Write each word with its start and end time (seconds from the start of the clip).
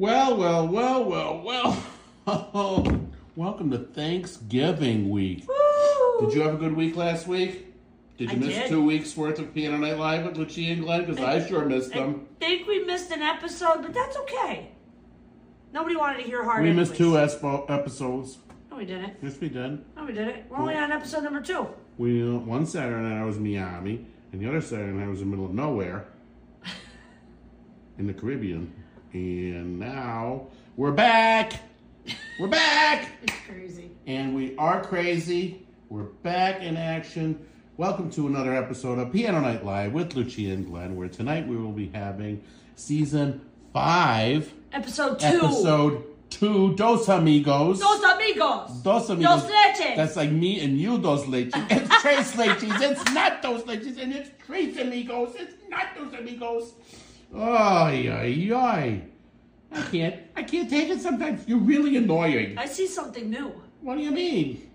Well, 0.00 0.34
well, 0.34 0.66
well, 0.66 1.04
well, 1.04 1.42
well. 1.44 3.00
Welcome 3.36 3.70
to 3.70 3.76
Thanksgiving 3.76 5.10
week. 5.10 5.46
Did 6.20 6.32
you 6.32 6.40
have 6.40 6.54
a 6.54 6.56
good 6.56 6.74
week 6.74 6.96
last 6.96 7.26
week? 7.26 7.74
Did 8.16 8.30
you 8.30 8.36
I 8.36 8.38
miss 8.38 8.54
did. 8.54 8.68
two 8.70 8.82
weeks 8.82 9.14
worth 9.14 9.38
of 9.38 9.52
Piano 9.52 9.76
Night 9.76 9.98
Live 9.98 10.24
with 10.24 10.38
Lucia 10.38 10.72
and 10.72 10.84
Glenn? 10.84 11.04
Because 11.04 11.22
I 11.22 11.46
sure 11.46 11.66
missed 11.66 11.92
them. 11.92 12.26
I 12.40 12.46
think 12.46 12.66
we 12.66 12.82
missed 12.82 13.10
an 13.10 13.20
episode, 13.20 13.82
but 13.82 13.92
that's 13.92 14.16
okay. 14.16 14.70
Nobody 15.74 15.96
wanted 15.96 16.22
to 16.22 16.22
hear 16.22 16.44
hard. 16.44 16.62
We 16.62 16.72
missed 16.72 16.96
two 16.96 17.18
episodes. 17.18 18.38
No, 18.70 18.78
we 18.78 18.86
didn't. 18.86 19.18
Yes, 19.22 19.36
we 19.38 19.50
did. 19.50 19.84
No, 19.96 20.06
we 20.06 20.14
didn't. 20.14 20.48
We're 20.48 20.56
only 20.56 20.76
on 20.76 20.92
episode 20.92 21.24
number 21.24 21.42
two. 21.42 21.68
We 21.98 22.22
uh, 22.22 22.38
one 22.38 22.64
Saturday 22.64 23.06
night 23.06 23.20
I 23.20 23.24
was 23.26 23.36
in 23.36 23.42
Miami, 23.42 24.06
and 24.32 24.40
the 24.40 24.48
other 24.48 24.62
Saturday 24.62 24.92
night 24.92 25.04
I 25.04 25.08
was 25.08 25.20
in 25.20 25.26
the 25.30 25.36
middle 25.36 25.44
of 25.44 25.52
nowhere 25.52 26.06
in 27.98 28.06
the 28.06 28.14
Caribbean. 28.14 28.79
And 29.12 29.78
now 29.78 30.46
we're 30.76 30.92
back. 30.92 31.52
We're 32.38 32.48
back. 32.48 33.08
It's 33.22 33.34
crazy. 33.46 33.90
and 34.06 34.34
we 34.34 34.56
are 34.56 34.82
crazy. 34.82 35.66
We're 35.88 36.04
back 36.04 36.62
in 36.62 36.76
action. 36.76 37.44
Welcome 37.76 38.10
to 38.12 38.26
another 38.28 38.54
episode 38.54 38.98
of 38.98 39.12
Piano 39.12 39.40
Night 39.40 39.64
Live 39.64 39.92
with 39.92 40.14
Lucia 40.14 40.52
and 40.52 40.66
Glenn, 40.66 40.96
where 40.96 41.08
tonight 41.08 41.46
we 41.48 41.56
will 41.56 41.72
be 41.72 41.88
having 41.92 42.42
season 42.76 43.40
five, 43.72 44.52
Episode 44.72 45.18
two. 45.18 45.26
episode 45.26 46.04
two, 46.30 46.76
Dos 46.76 47.08
Amigos. 47.08 47.80
Dos 47.80 48.04
amigos. 48.04 48.70
Dos 48.82 49.10
Amigos. 49.10 49.42
Dos 49.42 49.50
leches. 49.50 49.96
That's 49.96 50.16
like 50.16 50.30
me 50.30 50.60
and 50.60 50.78
you, 50.78 50.98
Dos 50.98 51.24
Leches. 51.24 51.52
It's 51.70 52.02
Tres 52.02 52.32
Leches. 52.36 52.80
It's 52.80 53.12
not 53.12 53.42
Dos 53.42 53.62
Leches, 53.64 54.00
and 54.00 54.12
it's 54.14 54.30
Tres 54.46 54.76
Amigos. 54.78 55.34
It's 55.36 55.54
not 55.68 55.86
Dos 55.96 56.14
Amigos. 56.14 56.72
Ay, 57.34 58.08
ay, 58.08 58.52
ay. 58.54 59.02
I 59.72 59.82
can't, 59.82 60.16
I 60.34 60.42
can't 60.42 60.68
take 60.68 60.88
it 60.88 61.00
sometimes. 61.00 61.46
You're 61.46 61.58
really 61.58 61.96
annoying. 61.96 62.58
I 62.58 62.66
see 62.66 62.86
something 62.86 63.30
new. 63.30 63.52
What 63.82 63.96
do 63.96 64.02
you 64.02 64.10
mean? 64.10 64.68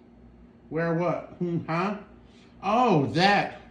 Where 0.70 0.94
what? 0.94 1.36
Hmm, 1.40 1.60
huh? 1.68 1.98
Oh, 2.64 3.08
that. 3.08 3.62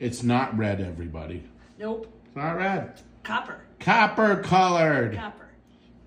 It's 0.00 0.22
not 0.22 0.56
red, 0.56 0.80
everybody. 0.80 1.44
Nope. 1.78 2.12
It's 2.26 2.34
not 2.36 2.56
red. 2.56 3.00
Copper. 3.22 3.60
Copper 3.78 4.36
colored. 4.36 5.16
Copper. 5.16 5.38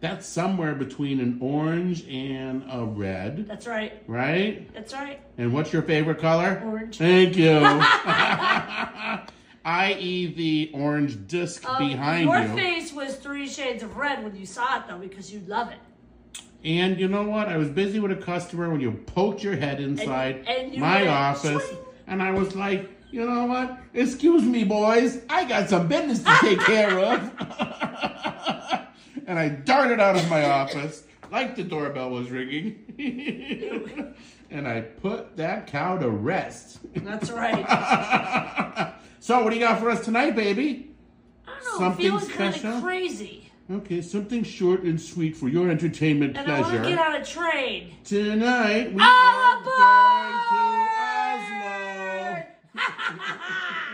That's 0.02 0.28
somewhere 0.28 0.76
between 0.76 1.20
an 1.20 1.38
orange 1.42 2.06
and 2.08 2.64
a 2.70 2.84
red, 2.84 3.48
That's 3.48 3.66
right. 3.66 4.04
right? 4.08 4.72
That's 4.74 4.94
right. 4.94 5.22
And 5.38 5.54
what's 5.54 5.72
your 5.72 5.81
favorite 5.84 6.20
color? 6.20 6.62
Orange. 6.66 6.98
Thank 6.98 7.38
you. 7.38 7.59
I.e., 9.66 10.28
the 10.28 10.72
orange 10.74 11.28
disc 11.28 11.68
Um, 11.68 11.90
behind 11.90 12.30
your 12.30 12.40
you. 12.40 12.56
face 12.56 12.94
was 12.94 13.16
three 13.16 13.48
shades 13.48 13.82
of 13.84 13.98
red 13.98 14.24
when 14.24 14.36
you 14.36 14.46
saw 14.46 14.78
it, 14.78 14.84
though, 14.88 15.00
because 15.00 15.34
you 15.34 15.42
love 15.48 15.70
it. 15.72 15.80
And 16.64 17.00
you 17.00 17.08
know 17.08 17.24
what? 17.24 17.50
I 17.50 17.58
was 17.58 17.70
busy 17.70 18.00
with 18.00 18.12
a 18.12 18.16
customer 18.16 18.70
when 18.70 18.80
you 18.80 18.92
poked 18.92 19.44
your 19.44 19.56
head 19.56 19.80
inside 19.80 20.46
and 20.48 20.74
you 20.74 20.80
my 20.80 21.08
office, 21.08 21.64
"Swing." 21.64 21.80
and 22.08 22.24
I 22.24 22.32
was 22.32 22.56
like, 22.56 22.90
you 23.12 23.26
know 23.26 23.46
what? 23.46 23.80
Excuse 23.94 24.44
me, 24.44 24.64
boys. 24.64 25.22
I 25.30 25.46
got 25.46 25.70
some 25.70 25.88
business 25.88 26.20
to 26.24 26.38
take 26.42 26.60
care 26.60 27.00
of. 27.00 27.22
and 29.28 29.40
I 29.40 29.50
darted 29.50 30.00
out 30.00 30.16
of 30.16 30.30
my 30.30 30.50
office 30.50 31.04
like 31.32 31.56
the 31.56 31.64
doorbell 31.64 32.10
was 32.10 32.30
ringing. 32.30 34.14
and 34.50 34.68
I 34.68 34.82
put 34.82 35.38
that 35.38 35.68
cow 35.68 35.98
to 35.98 36.10
rest. 36.10 36.80
That's 36.96 37.32
right. 37.32 38.94
so, 39.26 39.42
what 39.44 39.50
do 39.50 39.56
you 39.56 39.62
got 39.66 39.80
for 39.80 39.90
us 39.90 40.06
tonight, 40.06 40.36
baby? 40.36 40.92
I 41.48 41.54
don't 41.56 41.64
know. 41.64 41.80
Something 41.80 42.12
I'm 42.12 42.20
feeling 42.20 42.38
kind 42.38 42.54
special? 42.54 42.78
of 42.78 42.84
crazy. 42.84 43.52
Okay, 43.72 44.00
something 44.04 44.44
short 44.44 44.84
and 44.84 45.02
sweet 45.02 45.36
for 45.36 45.48
your 45.50 45.68
entertainment 45.72 46.38
And 46.38 46.52
I 46.52 46.59
want 46.62 46.73
pleasure. 46.73 46.84
to 46.84 46.90
get 46.90 47.00
on 47.00 47.16
a 47.16 47.25
train. 47.25 47.96
Tonight 48.03 48.94
we 48.94 49.02
Aboard! 49.02 49.02
are 49.02 49.63
going 49.66 50.36
to 50.52 50.78
Oslo. 52.36 52.44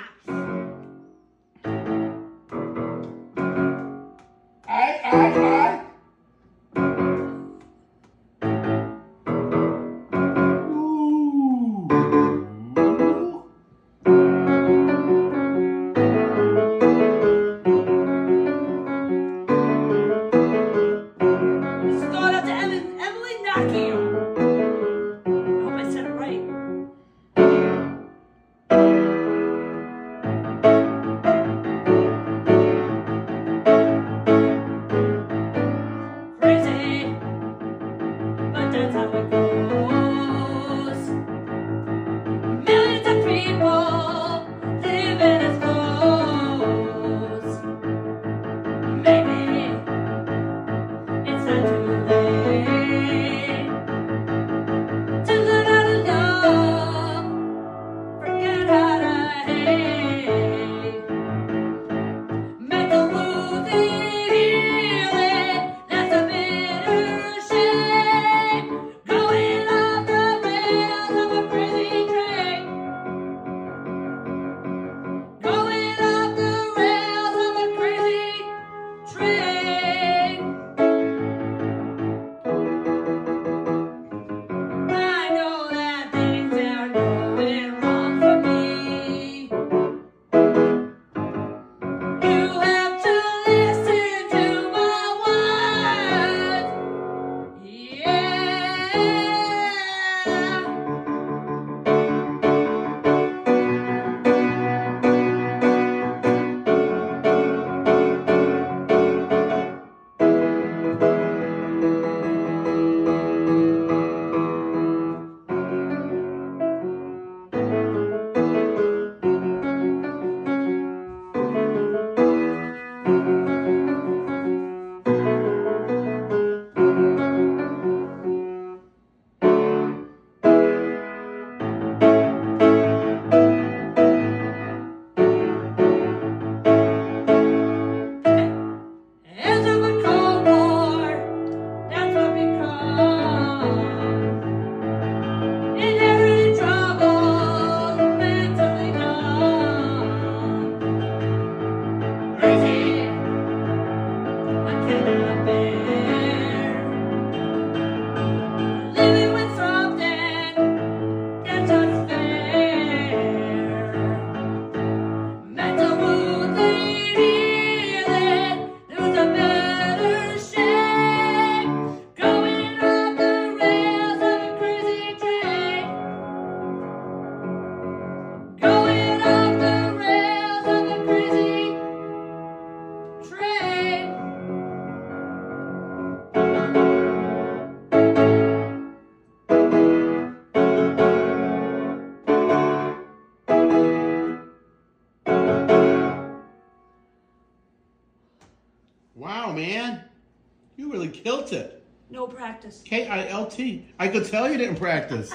practice. 202.61 202.81
K 202.85 203.07
I 203.07 203.27
L 203.27 203.45
T. 203.47 203.87
I 203.99 204.07
could 204.07 204.25
tell 204.25 204.51
you 204.51 204.57
didn't 204.57 204.75
practice. 204.77 205.31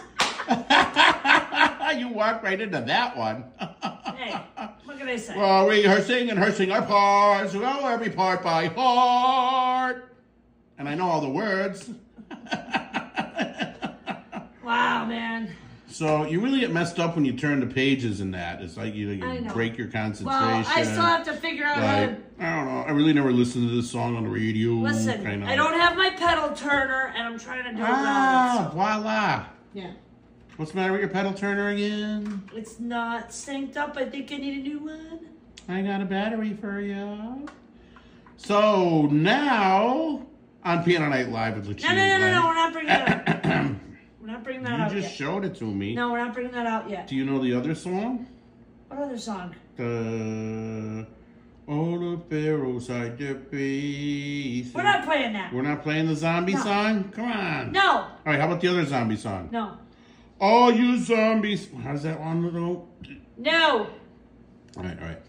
you 1.98 2.08
walked 2.08 2.44
right 2.44 2.60
into 2.60 2.80
that 2.80 3.16
one. 3.16 3.44
Hey, 4.16 4.34
what 4.86 4.96
can 4.98 5.08
I 5.10 5.16
say? 5.16 5.36
well, 5.36 5.68
rehearsing 5.68 6.30
and 6.30 6.38
rehearsing 6.38 6.72
our 6.72 6.80
parts. 6.80 7.52
We 7.52 7.60
know 7.60 7.86
every 7.86 8.08
part 8.08 8.42
by 8.42 8.68
heart. 8.68 10.16
And 10.78 10.88
I 10.88 10.94
know 10.94 11.06
all 11.06 11.20
the 11.20 11.28
words. 11.28 11.90
wow, 14.64 15.04
man. 15.04 15.54
So 15.96 16.26
you 16.26 16.40
really 16.40 16.60
get 16.60 16.70
messed 16.70 17.00
up 17.00 17.14
when 17.14 17.24
you 17.24 17.32
turn 17.32 17.60
the 17.60 17.66
pages 17.66 18.20
in 18.20 18.32
that. 18.32 18.60
It's 18.60 18.76
like 18.76 18.94
you, 18.94 19.12
I 19.12 19.14
you 19.14 19.40
know. 19.40 19.54
break 19.54 19.78
your 19.78 19.86
concentration. 19.86 20.26
Well, 20.26 20.64
I 20.68 20.82
still 20.82 21.00
have 21.00 21.24
to 21.24 21.32
figure 21.32 21.64
out 21.64 21.76
how 21.78 22.00
to. 22.00 22.06
like, 22.08 22.18
I 22.38 22.54
don't 22.56 22.66
know. 22.66 22.80
I 22.86 22.90
really 22.90 23.14
never 23.14 23.32
listened 23.32 23.66
to 23.70 23.74
this 23.74 23.90
song 23.90 24.14
on 24.14 24.24
the 24.24 24.28
radio. 24.28 24.72
Listen, 24.72 25.24
kind 25.24 25.42
of. 25.42 25.48
I 25.48 25.56
don't 25.56 25.72
have 25.72 25.96
my 25.96 26.10
pedal 26.10 26.54
turner, 26.54 27.14
and 27.16 27.22
I'm 27.26 27.38
trying 27.38 27.64
to 27.64 27.72
do 27.72 27.78
Ah, 27.82 28.68
it. 28.68 28.74
voila. 28.74 29.46
Yeah. 29.72 29.92
What's 30.58 30.72
the 30.72 30.76
matter 30.76 30.92
with 30.92 31.00
your 31.00 31.08
pedal 31.08 31.32
turner 31.32 31.70
again? 31.70 32.42
It's 32.54 32.78
not 32.78 33.30
synced 33.30 33.78
up. 33.78 33.96
I 33.96 34.04
think 34.04 34.30
I 34.30 34.36
need 34.36 34.66
a 34.66 34.68
new 34.68 34.80
one. 34.80 35.20
I 35.66 35.80
got 35.80 36.02
a 36.02 36.04
battery 36.04 36.52
for 36.60 36.78
you. 36.78 37.46
So 38.36 39.06
now 39.06 40.26
on 40.62 40.84
Piano 40.84 41.08
Night 41.08 41.30
Live 41.30 41.56
with 41.56 41.68
Lucia. 41.68 41.88
No, 41.88 41.94
no, 41.94 42.06
no, 42.06 42.18
no, 42.18 42.32
no. 42.42 42.46
We're 42.48 42.54
not 42.54 42.72
bringing 42.74 42.88
that 42.88 43.46
up. 43.46 43.76
We're 44.26 44.32
not 44.32 44.42
bringing 44.42 44.64
that 44.64 44.76
you 44.76 44.84
out 44.84 44.90
just 44.90 45.02
yet. 45.08 45.12
showed 45.14 45.44
it 45.44 45.54
to 45.58 45.64
me. 45.64 45.94
No, 45.94 46.10
we're 46.10 46.18
not 46.18 46.34
bringing 46.34 46.50
that 46.50 46.66
out 46.66 46.90
yet. 46.90 47.06
Do 47.06 47.14
you 47.14 47.24
know 47.24 47.38
the 47.40 47.52
other 47.54 47.76
song? 47.76 48.26
What 48.88 48.98
other 48.98 49.18
song? 49.18 49.54
The 49.76 51.06
All 51.68 51.96
the 52.00 52.20
Pharaohs 52.28 52.88
their 52.88 53.36
face. 53.36 54.74
We're 54.74 54.82
not 54.82 55.04
playing 55.04 55.32
that. 55.34 55.52
We're 55.54 55.62
not 55.62 55.84
playing 55.84 56.08
the 56.08 56.16
zombie 56.16 56.54
No. 56.54 56.60
song? 56.60 57.04
Come 57.14 57.30
on. 57.30 57.70
No, 57.70 57.88
All 57.92 58.10
right, 58.24 58.40
how 58.40 58.46
about 58.48 58.60
the 58.60 58.66
other 58.68 58.84
zombie 58.84 59.16
song? 59.16 59.48
no, 59.52 59.76
All 60.40 60.72
you 60.72 60.98
zombies. 60.98 61.68
How's 61.84 62.02
that 62.02 62.18
one 62.18 62.50
go? 62.50 62.88
no. 63.38 63.86
All 64.76 64.82
right, 64.82 65.00
all 65.00 65.06
right. 65.06 65.22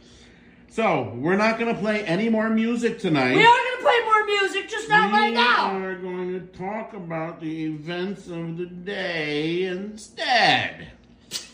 So, 0.78 1.12
we're 1.16 1.38
not 1.38 1.58
going 1.58 1.74
to 1.74 1.82
play 1.82 2.04
any 2.04 2.30
more 2.30 2.52
music 2.52 3.00
tonight. 3.00 3.36
We 3.36 3.44
are 3.44 3.48
gonna 3.48 3.82
play 3.82 4.00
more 4.06 4.26
music, 4.26 4.70
just 4.70 4.88
not 4.88 5.12
right 5.12 5.34
now. 5.34 5.76
We 5.76 5.84
are 5.84 5.96
going 5.96 6.34
to 6.34 6.56
talk 6.56 6.94
about 6.94 7.42
the 7.42 7.66
events 7.66 8.28
of 8.28 8.58
the 8.58 8.68
day 8.68 9.64
instead. 9.64 10.90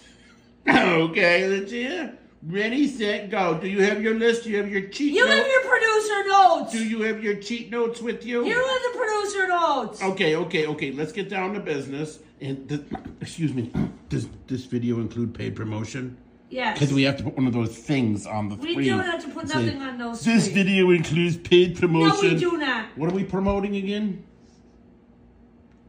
okay, 0.68 1.48
let's 1.48 1.72
hear. 1.72 2.18
Ready, 2.46 2.86
set, 2.86 3.30
go. 3.30 3.58
Do 3.58 3.70
you 3.70 3.82
have 3.84 4.02
your 4.04 4.16
list? 4.16 4.44
Do 4.44 4.50
you 4.50 4.58
have 4.58 4.70
your 4.70 4.90
cheat 4.90 5.14
You 5.14 5.26
notes? 5.26 5.38
have 5.38 5.48
your 5.48 5.62
producer 5.62 6.28
notes. 6.28 6.72
Do 6.74 6.86
you 6.86 7.02
have 7.04 7.24
your 7.24 7.36
cheat 7.36 7.72
notes 7.72 8.02
with 8.02 8.26
you? 8.26 8.46
You 8.46 8.58
have 8.58 8.82
the 8.92 9.00
producer 9.00 9.48
notes. 9.48 10.04
Okay, 10.04 10.36
okay, 10.36 10.68
okay. 10.68 10.92
Let's 10.92 11.14
get 11.14 11.30
down 11.30 11.54
to 11.54 11.62
business. 11.62 12.20
And 12.42 12.68
th- 12.68 12.82
excuse 13.22 13.54
me, 13.54 13.72
does 14.10 14.28
this 14.48 14.66
video 14.66 14.98
include 14.98 15.34
paid 15.34 15.56
promotion? 15.56 16.18
Yes. 16.54 16.78
Because 16.80 16.94
we 16.94 17.02
have 17.04 17.18
to 17.18 17.24
put 17.24 17.36
one 17.36 17.48
of 17.48 17.54
those 17.54 17.76
things 17.76 18.28
on 18.28 18.48
the 18.48 18.56
We 18.56 18.74
screen. 18.74 18.90
don't 18.90 19.04
have 19.06 19.24
to 19.26 19.30
put 19.32 19.50
Say, 19.50 19.66
nothing 19.66 19.82
on 19.82 19.98
those 19.98 20.24
This 20.24 20.46
screens." 20.46 20.48
video 20.50 20.92
includes 20.92 21.36
paid 21.38 21.80
promotion. 21.80 22.28
No, 22.28 22.34
we 22.36 22.40
do 22.40 22.58
not. 22.58 22.86
What 22.96 23.10
are 23.12 23.16
we 23.16 23.24
promoting 23.24 23.76
again? 23.76 24.24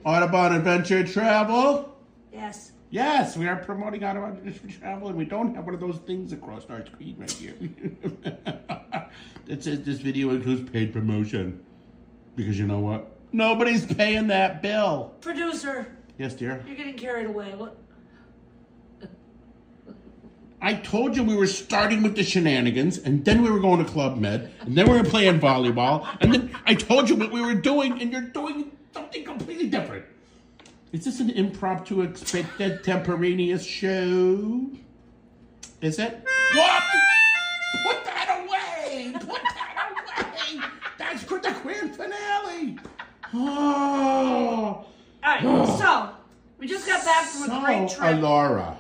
Audubon 0.05 0.55
Adventure 0.55 1.07
Travel? 1.07 1.95
Yes. 2.33 2.73
Yes, 2.91 3.37
we 3.37 3.47
are 3.47 3.57
promoting 3.57 4.05
Audubon 4.05 4.39
Adventure 4.39 4.79
Travel, 4.79 5.09
and 5.09 5.19
we 5.19 5.27
don't 5.27 5.55
have 5.55 5.67
one 5.67 5.75
of 5.75 5.81
those 5.81 5.99
things 6.07 6.33
across 6.33 6.65
our 6.71 6.85
screen 6.87 7.17
right 7.19 7.31
here. 7.31 7.55
it 9.49 9.63
says 9.63 9.83
this 9.83 9.99
video 9.99 10.31
includes 10.31 10.71
paid 10.71 10.95
promotion. 10.95 11.63
Because 12.37 12.59
you 12.59 12.67
know 12.67 12.79
what? 12.81 13.11
Nobody's 13.33 13.85
paying 13.85 14.29
that 14.29 14.63
bill. 14.63 15.13
Producer, 15.21 15.89
Yes, 16.19 16.33
dear. 16.35 16.63
you're 16.67 16.77
getting 16.77 16.95
carried 16.97 17.27
away. 17.27 17.53
What? 17.55 17.77
I 20.65 20.73
told 20.73 21.15
you 21.15 21.23
we 21.23 21.37
were 21.37 21.47
starting 21.47 22.03
with 22.03 22.17
the 22.17 22.23
shenanigans, 22.23 22.97
and 22.97 23.23
then 23.23 23.43
we 23.43 23.51
were 23.51 23.61
going 23.61 23.85
to 23.85 23.91
Club 23.91 24.17
Med, 24.17 24.51
and 24.61 24.75
then 24.75 24.91
we 24.91 24.97
were 24.97 25.05
playing 25.05 25.39
volleyball, 25.39 26.09
and 26.23 26.33
then 26.33 26.57
I 26.65 26.75
told 26.75 27.11
you 27.11 27.17
what 27.17 27.31
we 27.31 27.43
were 27.43 27.55
doing, 27.55 28.01
and 28.01 28.11
you're 28.11 28.23
doing 28.23 28.73
something 28.95 29.25
completely 29.25 29.69
different. 29.69 30.07
Is 30.93 31.05
this 31.05 31.21
an 31.21 31.29
impromptu, 31.29 32.01
expected, 32.01 32.83
temporaneous 32.83 33.63
show? 33.63 34.65
Is 35.83 35.99
it? 35.99 36.25
What? 36.55 36.83
Put 37.87 38.05
that 38.07 38.47
away! 38.47 39.13
Put 39.13 39.43
that 39.43 39.93
away! 39.93 40.63
That's 40.97 41.23
for 41.25 41.41
the 41.41 41.55
grand 41.63 41.95
finale! 41.95 42.79
Oh! 43.35 44.87
All 44.87 44.87
right. 45.23 45.43
So 45.79 46.09
we 46.57 46.67
just 46.67 46.87
got 46.87 47.05
back 47.05 47.27
from 47.27 47.51
a 47.51 47.61
great 47.67 47.91
So, 47.91 47.97
trip. 47.99 48.15
Alora. 48.15 48.79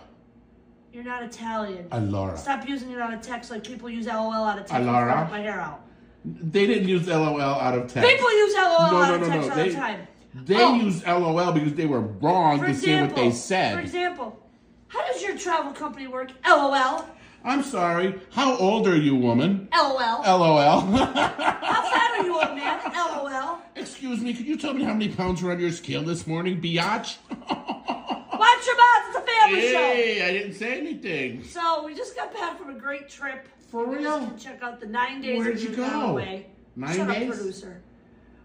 You're 1.04 1.12
not 1.12 1.22
Italian. 1.24 1.86
Alora. 1.92 2.34
Stop 2.38 2.66
using 2.66 2.90
it 2.90 2.98
on 2.98 3.12
a 3.12 3.18
text 3.18 3.50
like 3.50 3.62
people 3.62 3.90
use 3.90 4.06
LOL 4.06 4.32
out 4.32 4.58
of 4.58 4.64
text. 4.64 4.72
Allora? 4.86 5.28
My 5.30 5.38
hair 5.40 5.60
out. 5.60 5.82
They 6.24 6.66
didn't 6.66 6.88
use 6.88 7.06
LOL 7.06 7.38
out 7.42 7.76
of 7.76 7.92
text. 7.92 8.08
People 8.10 8.32
use 8.32 8.54
LOL 8.54 8.90
No, 8.90 9.02
out 9.02 9.08
no, 9.08 9.14
of 9.16 9.20
no, 9.20 9.28
text 9.28 9.50
all 9.50 9.56
They, 9.56 9.68
the 9.68 9.74
time. 9.74 10.08
they 10.34 10.62
Oh. 10.62 10.74
used 10.76 11.06
LOL 11.06 11.52
because 11.52 11.74
they 11.74 11.84
were 11.84 12.00
wrong 12.00 12.58
For 12.58 12.68
to 12.68 12.74
say 12.74 12.94
what 12.94 13.10
example, 13.10 13.22
they 13.22 13.30
said. 13.32 13.74
for 13.74 13.80
example, 13.80 14.40
how 14.88 15.06
does 15.12 15.20
your 15.22 15.36
travel 15.36 15.72
company 15.72 16.06
work? 16.06 16.30
LOL. 16.48 17.04
I'm 17.44 17.62
sorry. 17.62 18.18
How 18.32 18.56
old 18.56 18.88
are 18.88 18.96
you, 18.96 19.14
woman? 19.14 19.68
LOL. 19.74 20.22
LOL. 20.24 20.80
How 20.80 21.82
fat 21.82 22.18
are 22.18 22.24
you, 22.24 22.34
old 22.34 22.56
man? 22.56 22.80
LOL. 22.94 23.58
Excuse 23.76 24.22
me, 24.22 24.32
could 24.32 24.46
you 24.46 24.56
tell 24.56 24.72
me 24.72 24.84
how 24.84 24.94
many 24.94 25.10
pounds 25.10 25.42
were 25.42 25.52
on 25.52 25.60
your 25.60 25.70
scale 25.70 26.02
this 26.02 26.26
morning, 26.26 26.62
biatch? 26.62 27.18
Watch 27.28 28.66
your 28.66 28.76
mouth. 28.78 29.13
Family 29.40 29.60
show. 29.70 29.78
hey, 29.78 30.22
I 30.28 30.32
didn't 30.32 30.54
say 30.54 30.78
anything. 30.78 31.44
So 31.44 31.84
we 31.84 31.94
just 31.94 32.14
got 32.16 32.32
back 32.32 32.58
from 32.58 32.70
a 32.70 32.78
great 32.78 33.08
trip. 33.08 33.48
For 33.70 33.86
real? 33.86 34.32
Check 34.38 34.62
out 34.62 34.80
the 34.80 34.86
nine 34.86 35.20
days 35.20 35.38
Where'd 35.38 35.60
you 35.60 35.70
go? 35.74 35.84
away. 36.10 36.46
Nine 36.76 36.96
Shut 36.96 37.08
days? 37.08 37.30
up, 37.30 37.36
producer. 37.36 37.82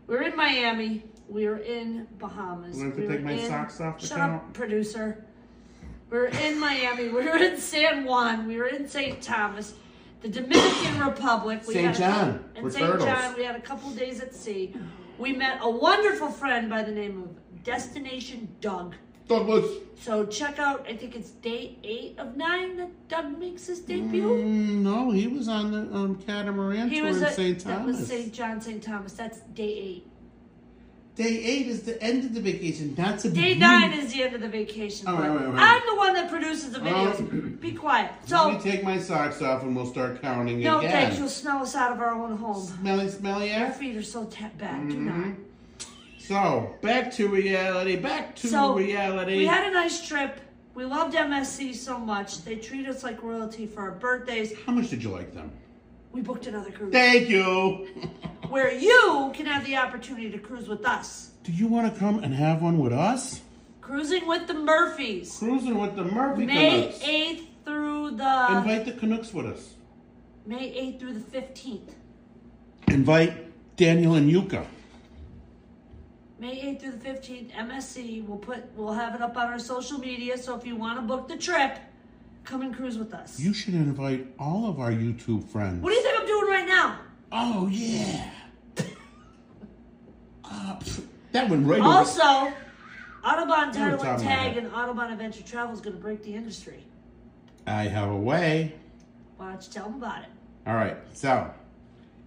We're 0.07 0.23
in 0.23 0.35
Miami. 0.35 1.03
We 1.27 1.47
were 1.47 1.57
in 1.57 2.07
Bahamas. 2.17 2.77
Do 2.77 2.81
I 2.81 2.85
have 2.85 2.95
to 2.95 3.01
we 3.01 3.07
take 3.07 3.23
my 3.23 3.31
in, 3.33 3.47
socks 3.47 3.79
off 3.79 4.03
Shut 4.03 4.19
up, 4.19 4.53
producer. 4.53 5.23
We 6.09 6.17
were 6.17 6.25
in 6.27 6.59
Miami. 6.59 7.09
We 7.09 7.11
were 7.25 7.37
in 7.37 7.57
San 7.59 8.05
Juan. 8.05 8.47
We 8.47 8.57
were 8.57 8.65
in 8.67 8.87
St. 8.87 9.21
Thomas, 9.21 9.75
the 10.21 10.29
Dominican 10.29 10.99
Republic. 10.99 11.61
We 11.67 11.75
St. 11.75 11.95
John, 11.95 12.43
In 12.55 12.71
St. 12.71 12.99
John, 12.99 13.35
we 13.37 13.43
had 13.43 13.55
a 13.55 13.61
couple 13.61 13.91
days 13.91 14.19
at 14.19 14.33
sea. 14.33 14.73
We 15.19 15.33
met 15.33 15.59
a 15.61 15.69
wonderful 15.69 16.29
friend 16.29 16.69
by 16.69 16.81
the 16.81 16.91
name 16.91 17.21
of 17.23 17.63
Destination 17.63 18.47
Doug. 18.61 18.95
Douglas. 19.29 19.65
So 20.01 20.25
check 20.25 20.59
out. 20.59 20.85
I 20.89 20.95
think 20.95 21.15
it's 21.15 21.29
day 21.29 21.77
eight 21.83 22.17
of 22.17 22.35
nine 22.35 22.77
that 22.77 22.89
Doug 23.09 23.37
makes 23.37 23.67
his 23.67 23.79
debut. 23.79 24.23
Mm, 24.29 24.81
no, 24.81 25.11
he 25.11 25.27
was 25.27 25.47
on 25.47 25.71
the 25.71 25.95
um, 25.95 26.15
catamaran 26.15 26.89
He 26.89 26.97
tour 26.99 27.09
was 27.09 27.21
in 27.21 27.31
St. 27.31 27.63
that 27.65 27.85
was 27.85 28.07
St. 28.07 28.33
John, 28.33 28.59
St. 28.59 28.81
Thomas. 28.81 29.13
That's 29.13 29.39
day 29.53 29.63
eight. 29.77 30.07
Day 31.15 31.43
eight 31.43 31.67
is 31.67 31.83
the 31.83 32.01
end 32.01 32.23
of 32.23 32.33
the 32.33 32.39
vacation, 32.39 32.95
That's 32.95 33.25
a 33.25 33.29
Day 33.29 33.53
nine 33.53 33.91
is 33.91 34.13
the 34.13 34.23
end 34.23 34.35
of 34.35 34.39
the 34.41 34.47
vacation. 34.47 35.05
Wait, 35.05 35.29
wait. 35.29 35.53
I'm 35.53 35.81
the 35.85 35.95
one 35.97 36.13
that 36.13 36.29
produces 36.29 36.71
the 36.71 36.79
videos. 36.79 37.59
Be 37.59 37.73
quiet. 37.73 38.11
So 38.25 38.47
Let 38.47 38.63
me 38.63 38.71
take 38.71 38.85
my 38.85 38.97
socks 38.99 39.41
off 39.41 39.63
and 39.63 39.75
we'll 39.75 39.85
start 39.85 40.21
counting 40.21 40.61
no, 40.61 40.79
again. 40.79 40.91
thanks. 40.91 41.19
You'll 41.19 41.27
smell 41.27 41.61
us 41.61 41.75
out 41.75 41.91
of 41.91 41.99
our 41.99 42.11
own 42.13 42.37
home. 42.37 42.63
Smelly, 42.65 43.09
smelly 43.09 43.53
Our 43.53 43.65
ass. 43.65 43.77
feet 43.77 43.97
are 43.97 44.01
so 44.01 44.25
ta- 44.27 44.49
bad. 44.57 44.79
Mm-hmm. 44.79 44.89
Do 44.91 44.97
not. 44.99 45.35
So, 46.29 46.75
back 46.81 47.11
to 47.13 47.27
reality. 47.27 47.95
Back 47.95 48.35
to 48.35 48.47
So 48.49 48.75
reality. 48.75 49.35
we 49.35 49.47
had 49.47 49.67
a 49.67 49.73
nice 49.73 50.07
trip. 50.07 50.39
We 50.75 50.85
loved 50.85 51.15
MSC 51.15 51.73
so 51.73 51.97
much. 51.97 52.43
They 52.43 52.55
treat 52.57 52.87
us 52.87 53.01
like 53.01 53.23
royalty 53.23 53.65
for 53.65 53.81
our 53.81 53.93
birthdays. 53.93 54.53
How 54.63 54.73
much 54.73 54.91
did 54.91 55.01
you 55.01 55.09
like 55.09 55.33
them? 55.33 55.51
We 56.11 56.21
booked 56.21 56.45
another 56.45 56.69
cruise 56.69 56.91
Thank 56.91 57.29
you. 57.29 57.87
where 58.49 58.71
you 58.71 59.31
can 59.33 59.47
have 59.47 59.65
the 59.65 59.77
opportunity 59.77 60.29
to 60.29 60.37
cruise 60.37 60.67
with 60.67 60.85
us. 60.85 61.31
Do 61.41 61.51
you 61.51 61.65
want 61.65 61.91
to 61.91 61.99
come 61.99 62.23
and 62.23 62.31
have 62.31 62.61
one 62.61 62.77
with 62.77 62.93
us? 62.93 63.41
Cruising 63.81 64.27
with 64.27 64.45
the 64.45 64.53
Murphys. 64.53 65.35
Cruising 65.39 65.79
with 65.79 65.95
the 65.95 66.03
Murphy 66.03 66.45
May 66.45 66.91
Canucks. 66.91 66.99
8th 66.99 67.45
through 67.65 68.11
the 68.11 68.47
Invite 68.55 68.85
the 68.85 68.91
Canucks 68.91 69.33
with 69.33 69.47
us. 69.47 69.73
May 70.45 70.69
8th 70.79 70.99
through 70.99 71.13
the 71.13 71.39
15th. 71.41 71.89
Invite 72.87 73.75
Daniel 73.77 74.13
and 74.13 74.29
Yuka. 74.29 74.67
May 76.39 76.55
8th 76.73 76.79
through 76.79 76.91
the 76.91 77.09
15th, 77.09 77.51
MSC. 77.51 78.25
We'll 78.25 78.37
put 78.37 78.63
we'll 78.75 78.93
have 78.93 79.13
it 79.13 79.21
up 79.21 79.35
on 79.35 79.47
our 79.47 79.59
social 79.59 79.99
media. 79.99 80.37
So 80.37 80.55
if 80.55 80.65
you 80.65 80.75
want 80.77 80.97
to 80.97 81.01
book 81.01 81.27
the 81.27 81.35
trip, 81.35 81.77
come 82.45 82.61
and 82.61 82.73
cruise 82.73 82.97
with 82.97 83.13
us. 83.13 83.39
You 83.39 83.53
should 83.53 83.73
invite 83.73 84.27
all 84.39 84.69
of 84.69 84.79
our 84.79 84.91
YouTube 84.91 85.43
friends. 85.43 85.83
what 85.83 85.89
do 85.89 85.95
you 85.95 86.01
think 86.01 86.17
I'm 86.17 86.25
doing 86.25 86.49
right 86.49 86.67
now? 86.67 86.99
Oh, 87.31 87.67
yeah. 87.67 88.31
Uh, 90.51 90.75
pff, 90.79 91.03
that 91.31 91.47
went 91.47 91.63
right 91.67 91.79
over. 91.79 91.87
Also, 91.87 92.51
Audubon 93.23 93.71
Title 93.71 94.01
and 94.03 94.19
Tag 94.23 94.57
and 94.57 94.73
Audubon 94.73 95.11
Adventure 95.11 95.43
Travel 95.43 95.75
is 95.75 95.79
going 95.79 95.95
to 95.95 96.01
break 96.01 96.23
the 96.23 96.33
industry. 96.33 96.83
I 97.67 97.83
have 97.83 98.09
a 98.09 98.15
way. 98.17 98.73
Why 99.37 99.51
don't 99.51 99.63
you 99.63 99.71
tell 99.71 99.85
them 99.85 100.01
about 100.01 100.23
it? 100.23 100.29
All 100.65 100.73
right, 100.73 100.97
so 101.13 101.53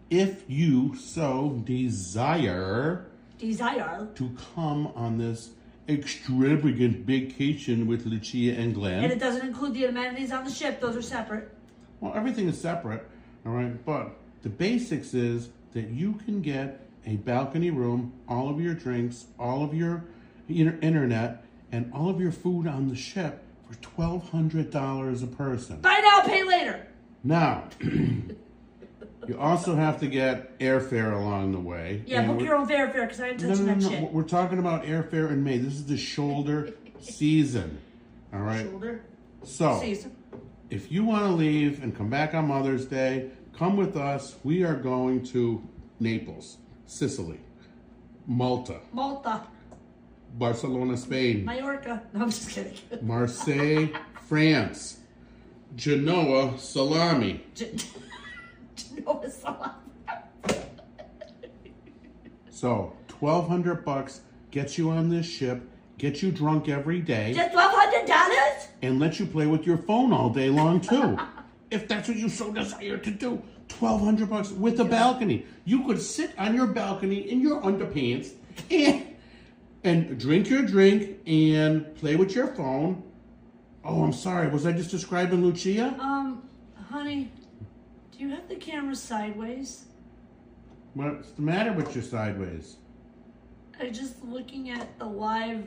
if 0.08 0.44
you 0.46 0.94
so 0.94 1.60
desire 1.64 3.06
Desire. 3.38 4.08
to 4.14 4.36
come 4.54 4.88
on 4.88 5.18
this 5.18 5.50
extravagant 5.88 7.04
vacation 7.06 7.86
with 7.86 8.06
Lucia 8.06 8.56
and 8.58 8.74
Glenn. 8.74 9.02
And 9.04 9.12
it 9.12 9.18
doesn't 9.18 9.44
include 9.46 9.74
the 9.74 9.86
amenities 9.86 10.32
on 10.32 10.44
the 10.44 10.50
ship, 10.50 10.80
those 10.80 10.96
are 10.96 11.02
separate. 11.02 11.50
Well, 12.00 12.12
everything 12.14 12.48
is 12.48 12.60
separate, 12.60 13.06
all 13.44 13.52
right? 13.52 13.84
But 13.84 14.16
the 14.42 14.48
basics 14.48 15.14
is 15.14 15.50
that 15.72 15.88
you 15.90 16.14
can 16.24 16.40
get 16.40 16.86
a 17.06 17.16
balcony 17.16 17.70
room, 17.70 18.12
all 18.28 18.48
of 18.48 18.60
your 18.60 18.74
drinks, 18.74 19.26
all 19.38 19.64
of 19.64 19.74
your 19.74 20.04
inter- 20.48 20.78
internet, 20.80 21.44
and 21.72 21.90
all 21.92 22.08
of 22.08 22.20
your 22.20 22.32
food 22.32 22.66
on 22.66 22.88
the 22.88 22.96
ship 22.96 23.42
for 23.68 23.74
$1,200 23.74 25.22
a 25.22 25.26
person. 25.26 25.80
Buy 25.80 26.00
now, 26.04 26.20
pay 26.26 26.42
later. 26.44 26.86
Now, 27.24 27.64
you 29.28 29.38
also 29.38 29.74
have 29.76 30.00
to 30.00 30.06
get 30.08 30.58
airfare 30.58 31.12
along 31.16 31.52
the 31.52 31.60
way. 31.60 32.02
Yeah, 32.06 32.20
and 32.20 32.28
book 32.28 32.36
we're- 32.38 32.46
your 32.48 32.56
own 32.56 32.66
fare 32.66 32.90
fare 32.90 33.02
because 33.06 33.20
I 33.20 33.28
ain't 33.28 33.42
no, 33.42 33.48
touching 33.50 33.66
no, 33.66 33.74
no, 33.74 33.80
that 33.80 33.90
no. 33.90 34.00
shit. 34.00 34.12
We're 34.12 34.22
talking 34.24 34.58
about 34.58 34.84
airfare 34.84 35.30
in 35.30 35.44
May. 35.44 35.58
This 35.58 35.74
is 35.74 35.86
the 35.86 35.96
shoulder 35.96 36.72
season. 37.00 37.78
All 38.32 38.40
right. 38.40 38.62
Shoulder 38.66 39.02
So, 39.44 39.80
season. 39.80 40.16
if 40.70 40.90
you 40.90 41.04
want 41.04 41.24
to 41.26 41.32
leave 41.32 41.82
and 41.82 41.96
come 41.96 42.08
back 42.10 42.34
on 42.34 42.48
Mother's 42.48 42.86
Day, 42.86 43.30
come 43.56 43.76
with 43.76 43.96
us. 43.96 44.36
We 44.42 44.64
are 44.64 44.74
going 44.76 45.22
to 45.26 45.62
Naples, 46.00 46.58
Sicily, 46.86 47.38
Malta, 48.26 48.80
Malta, 48.92 49.42
Barcelona, 50.34 50.96
Spain, 50.96 51.44
Mallorca. 51.44 52.02
No, 52.12 52.22
I'm 52.22 52.30
just 52.30 52.50
kidding. 52.50 52.74
Marseille, 53.02 53.88
France, 54.26 54.98
Genoa, 55.76 56.56
Salami. 56.58 57.44
Genova 58.94 59.30
salami. 59.30 59.72
So, 62.50 62.92
1200 63.18 63.84
bucks 63.84 64.20
gets 64.50 64.78
you 64.78 64.90
on 64.90 65.08
this 65.08 65.26
ship, 65.26 65.62
gets 65.98 66.22
you 66.22 66.30
drunk 66.30 66.68
every 66.68 67.00
day, 67.00 67.32
Just 67.34 67.52
twelve 67.52 67.72
hundred 67.74 68.06
dollars? 68.06 68.68
and 68.82 69.00
lets 69.00 69.18
you 69.18 69.26
play 69.26 69.46
with 69.46 69.66
your 69.66 69.78
phone 69.78 70.12
all 70.12 70.30
day 70.30 70.48
long 70.48 70.80
too. 70.80 71.18
if 71.70 71.88
that's 71.88 72.08
what 72.08 72.16
you 72.16 72.28
so 72.28 72.52
desire 72.52 72.98
to 72.98 73.10
do. 73.10 73.42
1200 73.78 74.28
bucks 74.28 74.50
with 74.50 74.78
a 74.80 74.84
balcony. 74.84 75.46
You 75.64 75.84
could 75.86 76.00
sit 76.00 76.38
on 76.38 76.54
your 76.54 76.66
balcony 76.66 77.30
in 77.30 77.40
your 77.40 77.60
underpants 77.62 78.32
and 78.70 79.06
and 79.82 80.20
drink 80.20 80.48
your 80.48 80.62
drink 80.62 81.16
and 81.26 81.92
play 81.96 82.14
with 82.16 82.36
your 82.36 82.48
phone. 82.48 83.02
Oh, 83.84 84.04
I'm 84.04 84.12
sorry. 84.12 84.48
Was 84.48 84.66
I 84.66 84.72
just 84.72 84.90
describing 84.90 85.42
Lucia? 85.42 85.96
Um, 85.98 86.42
honey, 86.90 87.30
do 87.34 87.41
you 88.22 88.28
have 88.30 88.48
the 88.48 88.54
camera 88.54 88.94
sideways? 88.94 89.86
What's 90.94 91.32
the 91.32 91.42
matter 91.42 91.72
with 91.72 91.94
you 91.96 92.02
sideways? 92.02 92.76
I'm 93.80 93.92
just 93.92 94.22
looking 94.24 94.70
at 94.70 94.96
the 94.98 95.06
live 95.06 95.66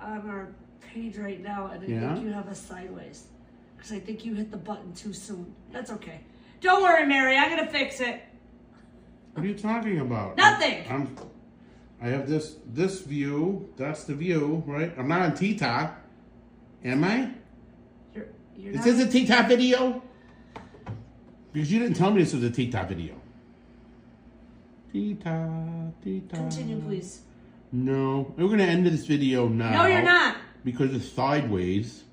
on 0.00 0.28
our 0.28 0.48
page 0.80 1.16
right 1.16 1.40
now, 1.40 1.68
and 1.68 1.84
I 1.84 1.86
Yeah? 1.86 2.14
think 2.14 2.26
you 2.26 2.32
have 2.32 2.48
us 2.48 2.60
sideways. 2.60 3.26
Because 3.76 3.92
I 3.92 4.00
think 4.00 4.24
you 4.24 4.34
hit 4.34 4.50
the 4.50 4.56
button 4.56 4.92
too 4.92 5.12
soon. 5.12 5.54
That's 5.72 5.92
okay. 5.92 6.20
Don't 6.60 6.82
worry, 6.82 7.06
Mary. 7.06 7.36
I'm 7.36 7.48
gonna 7.48 7.70
fix 7.70 8.00
it. 8.00 8.22
What 9.34 9.44
are 9.44 9.48
you 9.48 9.54
talking 9.54 10.00
about? 10.00 10.36
Nothing. 10.36 10.84
I'm, 10.90 11.14
I 12.02 12.08
have 12.08 12.28
this 12.28 12.56
this 12.66 13.02
view. 13.02 13.72
That's 13.76 14.02
the 14.02 14.14
view, 14.14 14.64
right? 14.66 14.92
I'm 14.98 15.06
not 15.06 15.22
on 15.22 15.34
TikTok. 15.34 15.96
Am 16.84 17.04
I? 17.04 17.30
You're, 18.14 18.26
you're 18.56 18.72
Is 18.72 18.78
not. 18.78 18.84
this 18.86 19.06
a 19.06 19.08
TikTok 19.08 19.46
video? 19.46 20.02
Because 21.52 21.72
you 21.72 21.78
didn't 21.78 21.96
tell 21.96 22.10
me 22.10 22.22
this 22.22 22.34
was 22.34 22.44
a 22.44 22.50
TikTok 22.50 22.88
video. 22.88 23.14
TikTok, 24.92 26.02
TikTok. 26.02 26.40
Continue, 26.40 26.80
please. 26.80 27.22
No. 27.72 28.34
We're 28.36 28.46
going 28.46 28.58
to 28.58 28.64
end 28.64 28.86
this 28.86 29.06
video 29.06 29.48
now. 29.48 29.82
No, 29.82 29.86
you're 29.86 30.02
not. 30.02 30.36
Because 30.64 30.94
it's 30.94 31.10
sideways. 31.10 32.04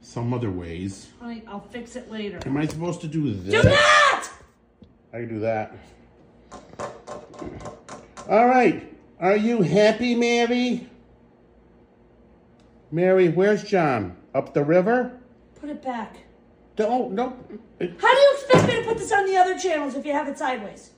Some 0.00 0.34
other 0.34 0.50
ways. 0.50 1.08
Honey, 1.20 1.44
I'll 1.46 1.60
fix 1.60 1.94
it 1.94 2.10
later. 2.10 2.40
Am 2.44 2.56
I 2.56 2.66
supposed 2.66 3.00
to 3.02 3.06
do 3.06 3.32
this? 3.32 3.62
Do 3.62 3.68
not! 3.68 4.30
I 5.12 5.18
can 5.18 5.28
do 5.28 5.40
that. 5.40 5.76
All 8.28 8.46
right. 8.48 8.92
Are 9.20 9.36
you 9.36 9.62
happy, 9.62 10.16
Mary? 10.16 10.88
Mary, 12.90 13.28
where's 13.28 13.62
John? 13.62 14.16
Up 14.34 14.54
the 14.54 14.64
river? 14.64 15.20
Put 15.60 15.70
it 15.70 15.82
back. 15.82 16.16
Don't, 16.76 17.14
don't. 17.14 17.34
How 17.80 18.14
do 18.14 18.20
you 18.20 18.34
expect 18.34 18.66
me 18.66 18.76
to 18.76 18.82
put 18.82 18.98
this 18.98 19.12
on 19.12 19.26
the 19.26 19.36
other 19.36 19.58
channels 19.58 19.94
if 19.94 20.06
you 20.06 20.12
have 20.12 20.28
it 20.28 20.38
sideways? 20.38 20.90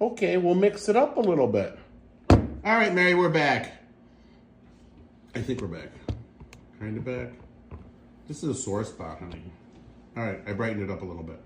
Okay, 0.00 0.36
we'll 0.38 0.56
mix 0.56 0.88
it 0.88 0.96
up 0.96 1.16
a 1.16 1.20
little 1.20 1.46
bit. 1.46 1.78
All 2.30 2.40
right, 2.64 2.92
Mary, 2.92 3.14
we're 3.14 3.28
back. 3.28 3.72
I 5.34 5.40
think 5.40 5.60
we're 5.60 5.68
back. 5.68 5.90
Kind 6.80 6.96
of 6.96 7.04
back. 7.04 7.30
This 8.26 8.42
is 8.42 8.48
a 8.48 8.54
sore 8.54 8.84
spot, 8.84 9.20
honey. 9.20 9.42
All 10.16 10.24
right, 10.24 10.40
I 10.46 10.52
brightened 10.52 10.82
it 10.82 10.90
up 10.92 11.02
a 11.02 11.04
little 11.04 11.22
bit. 11.22 11.40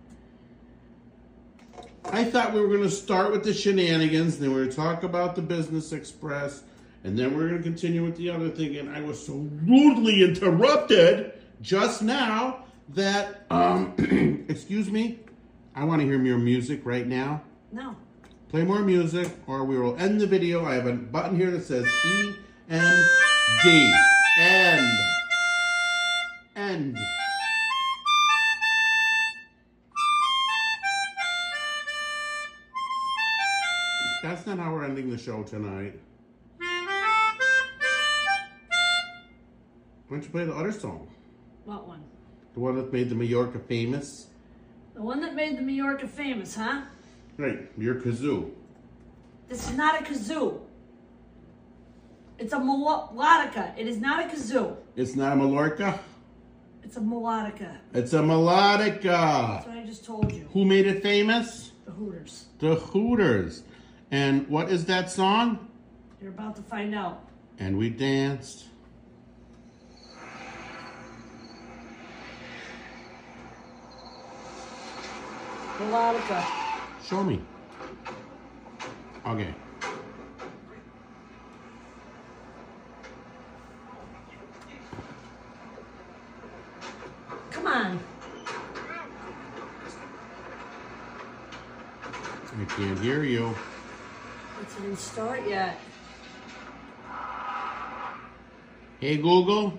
I 2.05 2.25
thought 2.25 2.55
we 2.55 2.61
were 2.61 2.69
going 2.69 2.83
to 2.83 2.91
start 2.91 3.33
with 3.33 3.45
the 3.45 3.53
shenanigans, 3.53 4.39
then 4.39 4.51
we 4.51 4.57
are 4.57 4.59
going 4.61 4.71
to 4.71 4.77
talk 4.77 5.03
about 5.03 5.37
the 5.37 5.43
Business 5.43 5.93
Express, 5.93 6.63
and 7.05 7.19
then 7.19 7.37
we 7.37 7.45
are 7.45 7.49
going 7.49 7.63
to 7.63 7.69
continue 7.69 8.03
with 8.03 8.17
the 8.17 8.31
other 8.31 8.49
thing. 8.49 8.77
And 8.77 8.89
I 8.89 9.03
was 9.03 9.25
so 9.25 9.35
rudely 9.67 10.25
interrupted 10.25 11.33
just 11.61 12.01
now 12.01 12.65
that, 12.95 13.45
um, 13.51 13.95
excuse 14.49 14.91
me, 14.91 15.21
I 15.75 15.85
want 15.85 16.01
to 16.01 16.07
hear 16.07 16.19
more 16.19 16.39
music 16.39 16.81
right 16.85 17.07
now. 17.07 17.43
No. 17.73 17.97
Play 18.49 18.65
more 18.65 18.81
music, 18.81 19.31
or 19.47 19.65
we 19.65 19.79
will 19.79 19.97
end 19.99 20.21
the 20.21 20.27
video. 20.27 20.65
I 20.65 20.75
have 20.75 20.87
a 20.87 20.93
button 20.93 21.37
here 21.37 21.51
that 21.51 21.65
says 21.65 21.87
E 22.07 22.35
and 22.69 23.07
D. 23.63 23.95
End. 24.41 24.99
End. 26.57 26.99
That's 34.23 34.47
not 34.47 34.59
how 34.59 34.73
we're 34.73 34.85
ending 34.85 35.11
the 35.11 35.19
show 35.19 35.43
tonight. 35.43 36.01
Why 40.09 40.17
don't 40.17 40.23
you 40.23 40.31
play 40.31 40.45
the 40.45 40.55
other 40.55 40.73
song? 40.73 41.09
What 41.65 41.87
one? 41.87 42.03
The 42.59 42.65
one 42.65 42.75
that 42.75 42.93
made 42.93 43.09
the 43.09 43.15
Mallorca 43.15 43.61
famous? 43.61 44.27
The 44.97 45.01
one 45.01 45.21
that 45.21 45.37
made 45.37 45.57
the 45.57 45.63
Mallorca 45.63 46.09
famous, 46.09 46.57
huh? 46.57 46.83
Right, 47.37 47.71
your 47.79 47.95
kazoo. 47.95 48.51
This 49.49 49.71
is 49.71 49.77
not 49.77 50.01
a 50.01 50.05
kazoo. 50.05 50.59
It's 52.37 52.53
a 52.53 52.57
melodica. 52.57 53.79
It 53.79 53.87
is 53.87 53.99
not 54.01 54.27
a 54.27 54.29
kazoo. 54.29 54.77
It's 54.97 55.15
not 55.15 55.35
a 55.35 55.37
Mallorca, 55.37 56.01
It's 56.83 56.97
a 56.97 57.01
melodica. 57.01 57.79
it's 57.95 58.13
a 58.13 58.19
melodica. 58.19 59.03
That's 59.05 59.67
what 59.69 59.79
I 59.79 59.87
just 59.87 60.05
told 60.05 60.33
you. 60.33 60.49
Who 60.53 60.65
made 60.65 60.89
it 60.89 61.01
famous? 61.01 61.71
The 61.87 61.93
Hooters. 61.93 62.47
The 62.59 62.75
Hooters. 62.75 63.63
And 64.11 64.49
what 64.49 64.69
is 64.69 64.85
that 64.87 65.13
song? 65.13 65.69
You're 66.21 66.31
about 66.31 66.57
to 66.57 66.63
find 66.63 66.93
out. 66.93 67.25
And 67.61 67.79
we 67.79 67.89
danced. 67.89 68.65
Show 77.05 77.23
me. 77.23 77.41
Okay. 79.25 79.55
Come 87.51 87.67
on. 87.67 88.01
I 92.61 92.65
can't 92.65 92.99
hear 92.99 93.23
you. 93.23 93.55
It 94.61 94.83
didn't 94.83 94.99
start 94.99 95.49
yet. 95.49 95.79
Hey, 98.99 99.17
Google. 99.17 99.79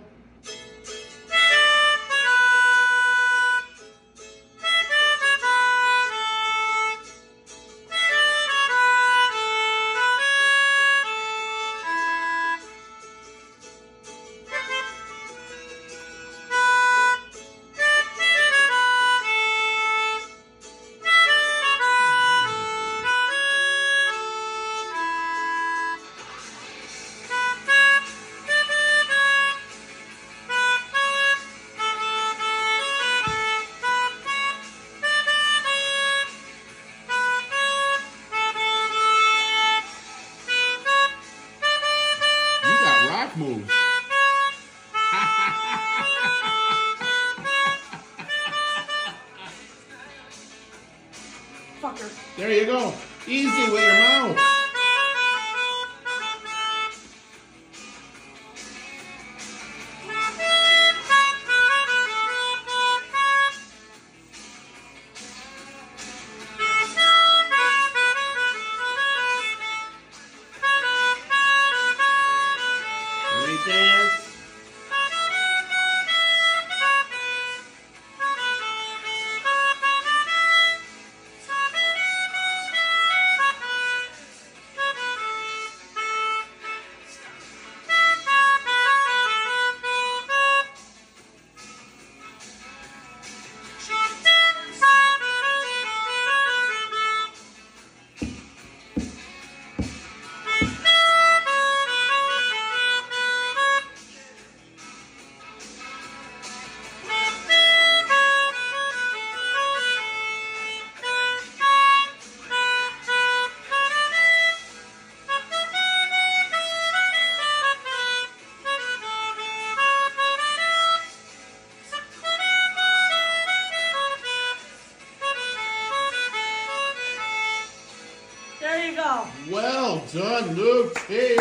Lucia! 130.14 131.36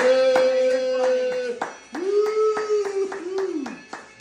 Woo-hoo. 1.95 3.67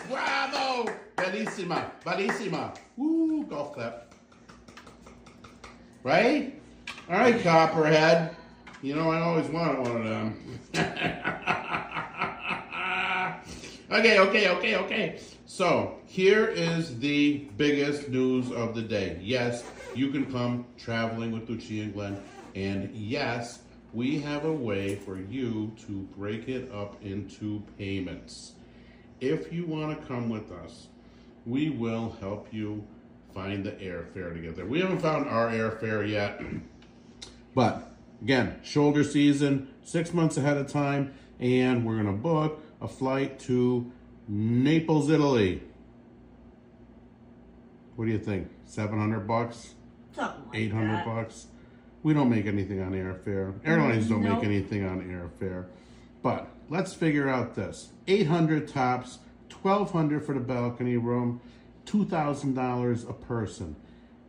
Bravo! 0.09 0.89
Bellissima, 1.17 1.91
bellissima. 2.05 2.73
Woo, 2.95 3.43
golf 3.43 3.73
clap. 3.73 4.13
Right? 6.03 6.57
All 7.09 7.17
right, 7.17 7.43
Copperhead. 7.43 8.37
You 8.81 8.95
know, 8.95 9.11
I 9.11 9.19
always 9.19 9.49
wanted 9.49 9.79
one 9.79 9.97
of 9.97 10.03
them. 10.05 10.59
okay, 13.91 14.19
okay, 14.19 14.49
okay, 14.49 14.75
okay. 14.77 15.19
So, 15.45 15.97
here 16.05 16.47
is 16.47 16.97
the 16.99 17.49
biggest 17.57 18.07
news 18.07 18.49
of 18.51 18.75
the 18.75 18.81
day. 18.81 19.19
Yes, 19.21 19.65
you 19.93 20.09
can 20.09 20.31
come 20.31 20.65
traveling 20.77 21.33
with 21.33 21.49
Lucia 21.49 21.83
and 21.83 21.93
Glenn. 21.93 22.23
And 22.55 22.95
yes, 22.95 23.59
we 23.97 24.19
have 24.19 24.45
a 24.45 24.53
way 24.53 24.93
for 24.93 25.19
you 25.19 25.73
to 25.75 26.07
break 26.15 26.47
it 26.47 26.71
up 26.71 27.03
into 27.03 27.63
payments. 27.79 28.51
If 29.19 29.51
you 29.51 29.65
want 29.65 29.99
to 29.99 30.07
come 30.07 30.29
with 30.29 30.51
us, 30.51 30.89
we 31.47 31.71
will 31.71 32.15
help 32.19 32.47
you 32.53 32.85
find 33.33 33.65
the 33.65 33.71
airfare 33.71 34.35
to 34.35 34.39
get 34.39 34.55
there. 34.55 34.67
We 34.67 34.81
haven't 34.81 34.99
found 34.99 35.27
our 35.27 35.49
airfare 35.49 36.07
yet, 36.07 36.39
but 37.55 37.91
again, 38.21 38.59
shoulder 38.61 39.03
season, 39.03 39.67
six 39.83 40.13
months 40.13 40.37
ahead 40.37 40.57
of 40.57 40.67
time, 40.67 41.15
and 41.39 41.83
we're 41.83 41.95
going 41.95 42.05
to 42.05 42.11
book 42.21 42.61
a 42.79 42.87
flight 42.87 43.39
to 43.39 43.91
Naples, 44.27 45.09
Italy. 45.09 45.63
What 47.95 48.05
do 48.05 48.11
you 48.11 48.19
think? 48.19 48.51
700 48.65 49.21
bucks? 49.21 49.73
Something 50.15 50.49
like 50.49 50.55
800 50.55 50.87
that. 50.87 51.05
bucks. 51.07 51.47
We 52.07 52.13
don't 52.13 52.29
make 52.29 52.45
anything 52.45 52.79
on 52.81 52.93
airfare. 52.93 53.53
Airlines 53.65 54.07
don't 54.07 54.23
Nope. 54.23 54.35
make 54.35 54.45
anything 54.45 54.85
on 54.85 55.01
airfare. 55.01 55.65
But 56.23 56.47
let's 56.69 56.93
figure 56.93 57.27
out 57.27 57.53
this. 57.53 57.89
800 58.07 58.65
tops, 58.69 59.19
1200 59.61 60.23
for 60.23 60.33
the 60.33 60.39
balcony 60.39 60.95
room, 60.95 61.41
$2,000 61.85 63.09
a 63.09 63.11
person. 63.11 63.75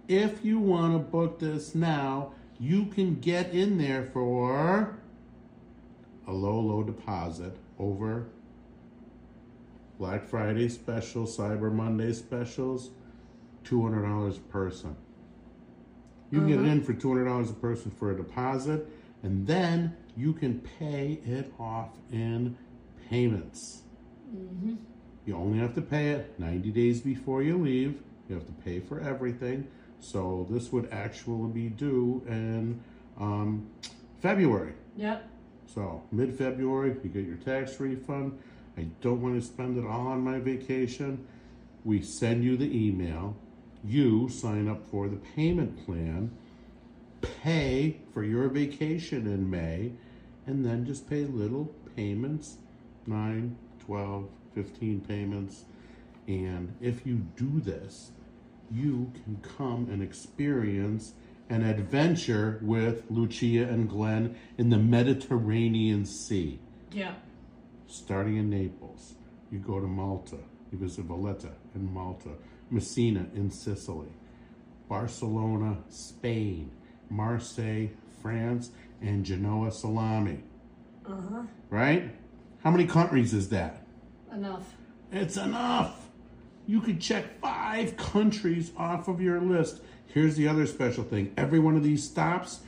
If 0.09 0.45
you 0.45 0.59
want 0.59 0.95
to 0.95 0.99
book 0.99 1.38
this 1.38 1.73
now, 1.77 2.33
you 2.59 2.87
can 2.87 3.21
get 3.21 3.53
in 3.53 3.79
there 3.79 4.03
for 4.03 4.97
a 6.27 6.33
low, 6.33 6.59
low 6.59 6.83
deposit 6.83 7.57
over 7.79 8.27
Black 10.01 10.25
Friday 10.25 10.69
special, 10.69 11.27
Cyber 11.27 11.73
Monday 11.73 12.12
specials, 12.12 12.91
$200 13.62 14.37
a 14.37 14.41
person. 14.41 14.97
You 16.31 16.41
can 16.41 16.49
get 16.49 16.59
it 16.59 16.67
in 16.67 16.83
for 16.83 16.93
two 16.93 17.09
hundred 17.09 17.25
dollars 17.25 17.51
a 17.51 17.55
person 17.55 17.91
for 17.91 18.11
a 18.11 18.17
deposit, 18.17 18.87
and 19.23 19.47
then 19.47 19.97
you 20.17 20.33
can 20.33 20.61
pay 20.79 21.21
it 21.25 21.53
off 21.59 21.91
in 22.12 22.57
payments. 23.09 23.83
You 25.25 25.37
only 25.37 25.59
have 25.59 25.75
to 25.75 25.83
pay 25.83 26.11
it 26.11 26.38
ninety 26.38 26.71
days 26.71 27.01
before 27.01 27.43
you 27.43 27.57
leave. 27.59 28.03
You 28.29 28.35
have 28.35 28.47
to 28.47 28.53
pay 28.53 28.81
for 28.81 29.01
everything. 29.01 29.67
So 30.01 30.47
this 30.51 30.71
would 30.71 30.88
actually 30.93 31.51
be 31.51 31.69
due 31.71 32.23
in 32.27 32.81
um, 33.19 33.69
February. 34.21 34.75
Yep. 34.97 35.29
So 35.67 36.03
mid 36.12 36.37
February, 36.37 36.97
you 37.03 37.11
get 37.11 37.25
your 37.25 37.37
tax 37.37 37.81
refund. 37.81 38.38
I 38.77 38.87
don't 39.01 39.21
want 39.21 39.41
to 39.41 39.47
spend 39.47 39.77
it 39.77 39.87
all 39.87 40.07
on 40.09 40.21
my 40.21 40.38
vacation. 40.38 41.27
We 41.85 42.03
send 42.03 42.45
you 42.45 42.57
the 42.57 42.71
email. 42.87 43.37
You 43.88 44.29
sign 44.29 44.68
up 44.68 44.85
for 44.90 45.09
the 45.09 45.16
payment 45.16 45.87
plan, 45.87 46.31
pay 47.22 48.01
for 48.12 48.22
your 48.22 48.48
vacation 48.48 49.27
in 49.27 49.48
May, 49.48 49.92
and 50.46 50.62
then 50.62 50.85
just 50.85 51.09
pay 51.09 51.24
little 51.24 51.72
payments 51.96 52.59
9, 53.07 53.57
12, 53.87 54.29
15 54.55 55.01
payments. 55.01 55.64
And 56.27 56.74
if 56.83 57.07
you 57.07 57.27
do 57.37 57.61
this, 57.61 58.11
you 58.70 59.11
can 59.24 59.40
come 59.57 59.88
and 59.90 60.03
experience 60.03 61.14
an 61.48 61.64
adventure 61.64 62.59
with 62.61 63.05
Lucia 63.09 63.62
and 63.62 63.88
Glenn 63.88 64.37
in 64.59 64.68
the 64.68 64.77
Mediterranean 64.77 66.05
Sea. 66.05 66.61
Yep. 66.92 67.22
Starting 67.87 68.37
in 68.37 68.51
Naples, 68.51 69.14
you 69.51 69.59
go 69.59 69.81
to 69.81 69.87
Malta, 69.87 70.37
you 70.70 70.77
visit 70.77 71.07
Valletta 71.07 71.53
in 71.74 71.90
Malta, 71.90 72.33
Messina 72.70 73.26
in 73.35 73.50
Sicily, 73.50 74.12
Barcelona, 74.88 75.78
Spain, 75.88 76.70
Marseille, 77.11 77.88
France, 78.22 78.70
and 79.00 79.24
Genoa 79.24 79.70
Salami. 79.70 80.40
Uh 81.07 81.14
huh. 81.31 81.42
Right? 81.70 82.11
How 82.62 82.70
many 82.70 82.87
countries 82.87 83.33
is 83.33 83.48
that? 83.50 83.83
Enough. 84.33 84.74
It's 85.12 85.37
enough. 85.37 86.09
You 86.66 86.81
could 86.81 87.00
check 87.00 87.40
five 87.40 87.96
countries 87.96 88.72
off 88.76 89.09
of 89.09 89.20
your 89.20 89.40
list. 89.40 89.81
Here's 90.07 90.37
the 90.37 90.48
other 90.48 90.66
special 90.66 91.04
thing 91.04 91.33
every 91.37 91.59
one 91.59 91.76
of 91.76 91.83
these 91.83 92.04
stops, 92.04 92.61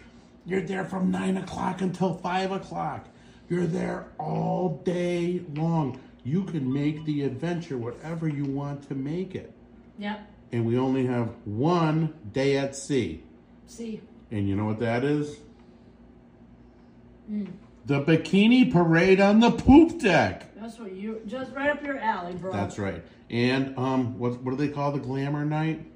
you're 0.47 0.63
there 0.63 0.85
from 0.85 1.11
nine 1.11 1.37
o'clock 1.37 1.81
until 1.83 2.15
five 2.15 2.51
o'clock. 2.51 3.07
You're 3.49 3.67
there 3.67 4.07
all 4.19 4.81
day 4.85 5.43
long. 5.55 6.01
You 6.25 6.45
can 6.45 6.73
make 6.73 7.05
the 7.05 7.23
adventure 7.23 7.77
whatever 7.77 8.29
you 8.29 8.45
want 8.45 8.87
to 8.89 8.95
make 8.95 9.35
it. 9.35 9.53
Yep. 10.01 10.21
And 10.53 10.67
we 10.67 10.79
only 10.79 11.07
have 11.07 11.29
one 11.45 12.15
day 12.33 12.57
at 12.57 12.75
sea. 12.75 13.23
See. 13.67 14.01
And 14.31 14.49
you 14.49 14.57
know 14.57 14.65
what 14.65 14.81
that 14.81 15.05
is? 15.05 15.37
The 17.87 18.01
bikini 18.03 18.73
parade 18.73 19.21
on 19.21 19.39
the 19.41 19.51
poop 19.53 20.01
deck. 20.01 20.55
That's 20.57 20.79
what 20.79 20.93
you 20.93 21.21
just 21.27 21.53
right 21.53 21.71
up 21.71 21.83
your 21.85 21.99
alley, 21.99 22.33
bro. 22.35 22.53
That's 22.53 22.79
right. 22.79 23.05
And 23.29 23.79
um, 23.79 24.19
what 24.19 24.43
what 24.43 24.51
do 24.53 24.57
they 24.57 24.69
call 24.73 24.91
the 24.91 24.99
glamour 24.99 25.45
night? 25.45 25.87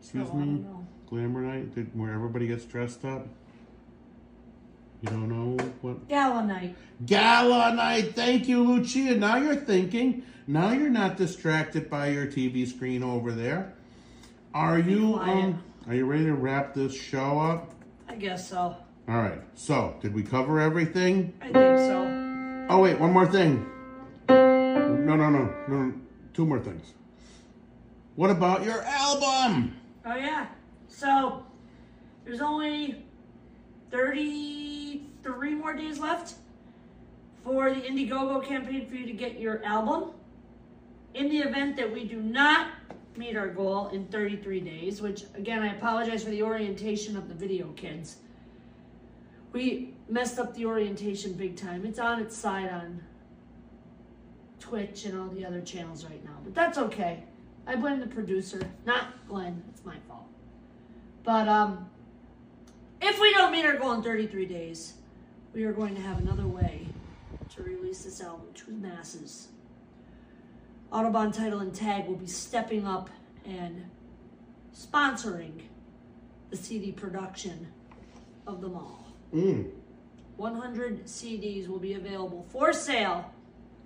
Excuse 0.00 0.28
Oh, 0.32 0.34
me, 0.36 0.64
glamour 1.08 1.42
night, 1.42 1.68
where 1.94 2.12
everybody 2.12 2.48
gets 2.48 2.64
dressed 2.64 3.04
up. 3.04 3.28
You 5.00 5.08
don't 5.10 5.28
know 5.28 5.56
what 5.80 6.08
Gala 6.08 6.44
night. 6.44 6.74
gala 7.06 7.72
night? 7.74 8.16
Thank 8.16 8.48
you, 8.48 8.64
Lucia. 8.64 9.14
Now 9.16 9.36
you're 9.36 9.54
thinking. 9.54 10.24
Now 10.46 10.72
you're 10.72 10.90
not 10.90 11.16
distracted 11.16 11.88
by 11.88 12.08
your 12.08 12.26
TV 12.26 12.66
screen 12.66 13.02
over 13.02 13.30
there. 13.30 13.74
Are 14.54 14.78
you? 14.78 15.16
Um, 15.16 15.62
are 15.86 15.94
you 15.94 16.04
ready 16.04 16.24
to 16.24 16.34
wrap 16.34 16.74
this 16.74 16.94
show 16.98 17.38
up? 17.38 17.74
I 18.08 18.16
guess 18.16 18.48
so. 18.48 18.76
All 19.08 19.22
right. 19.22 19.40
So, 19.54 19.96
did 20.00 20.14
we 20.14 20.22
cover 20.22 20.58
everything? 20.60 21.32
I 21.40 21.44
think 21.44 21.78
so. 21.78 22.66
Oh 22.70 22.80
wait, 22.82 22.98
one 22.98 23.12
more 23.12 23.26
thing. 23.26 23.64
No, 24.28 25.16
no, 25.16 25.30
no, 25.30 25.54
no. 25.68 25.94
Two 26.34 26.44
more 26.44 26.58
things. 26.60 26.92
What 28.16 28.30
about 28.30 28.64
your 28.64 28.82
album? 28.82 29.76
Oh 30.04 30.16
yeah. 30.16 30.48
So 30.88 31.44
There's 32.24 32.40
only 32.40 33.04
33 33.90 35.54
more 35.54 35.74
days 35.74 35.98
left 35.98 36.34
for 37.44 37.72
the 37.72 37.80
Indiegogo 37.80 38.44
campaign 38.46 38.86
for 38.86 38.94
you 38.94 39.06
to 39.06 39.12
get 39.12 39.38
your 39.38 39.64
album. 39.64 40.10
In 41.14 41.28
the 41.28 41.38
event 41.38 41.76
that 41.76 41.92
we 41.92 42.04
do 42.04 42.20
not 42.20 42.68
meet 43.16 43.36
our 43.36 43.48
goal 43.48 43.88
in 43.88 44.06
33 44.06 44.60
days, 44.60 45.02
which 45.02 45.24
again, 45.34 45.62
I 45.62 45.74
apologize 45.74 46.24
for 46.24 46.30
the 46.30 46.42
orientation 46.42 47.16
of 47.16 47.28
the 47.28 47.34
video, 47.34 47.68
kids. 47.72 48.18
We 49.52 49.94
messed 50.08 50.38
up 50.38 50.54
the 50.54 50.66
orientation 50.66 51.32
big 51.32 51.56
time. 51.56 51.84
It's 51.84 51.98
on 51.98 52.20
its 52.20 52.36
side 52.36 52.70
on 52.70 53.02
Twitch 54.60 55.04
and 55.06 55.18
all 55.18 55.28
the 55.28 55.44
other 55.44 55.60
channels 55.60 56.04
right 56.04 56.22
now, 56.24 56.36
but 56.44 56.54
that's 56.54 56.78
okay. 56.78 57.24
I 57.66 57.76
blame 57.76 58.00
the 58.00 58.06
producer, 58.06 58.60
not 58.86 59.26
Glenn. 59.28 59.62
It's 59.70 59.84
my 59.84 59.96
fault. 60.06 60.26
But 61.24 61.48
um, 61.48 61.88
if 63.00 63.20
we 63.20 63.32
don't 63.32 63.52
meet 63.52 63.64
our 63.64 63.76
goal 63.76 63.92
in 63.92 64.02
33 64.02 64.46
days, 64.46 64.94
we 65.54 65.64
are 65.64 65.72
going 65.72 65.94
to 65.94 66.00
have 66.00 66.18
another 66.18 66.46
way 66.46 66.86
to 67.54 67.62
release 67.62 68.04
this 68.04 68.20
album 68.20 68.46
to 68.54 68.66
the 68.66 68.72
masses. 68.72 69.48
Audubon 70.90 71.32
Title 71.32 71.60
and 71.60 71.74
Tag 71.74 72.06
will 72.06 72.16
be 72.16 72.26
stepping 72.26 72.86
up 72.86 73.10
and 73.44 73.84
sponsoring 74.74 75.62
the 76.50 76.56
CD 76.56 76.92
production 76.92 77.68
of 78.46 78.60
them 78.60 78.74
all. 78.74 79.06
Mm. 79.34 79.70
100 80.36 81.04
CDs 81.04 81.68
will 81.68 81.78
be 81.78 81.94
available 81.94 82.46
for 82.50 82.72
sale 82.72 83.32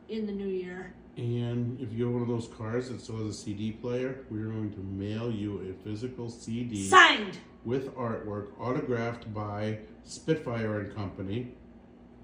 in 0.09 0.27
the 0.27 0.33
new 0.33 0.48
year. 0.48 0.92
And 1.16 1.81
if 1.81 1.92
you 1.92 2.05
have 2.05 2.14
one 2.14 2.22
of 2.22 2.29
those 2.29 2.48
cars 2.48 2.88
that 2.88 3.01
still 3.01 3.18
has 3.18 3.27
a 3.27 3.33
CD 3.38 3.72
player, 3.72 4.25
we're 4.31 4.46
going 4.46 4.72
to 4.72 4.81
mail 4.81 5.31
you 5.31 5.61
a 5.70 5.85
physical 5.85 6.29
CD 6.29 6.88
Signed! 6.88 7.38
With 7.64 7.94
artwork 7.94 8.48
autographed 8.59 9.33
by 9.33 9.79
Spitfire 10.05 10.81
and 10.81 10.94
Company, 10.94 11.55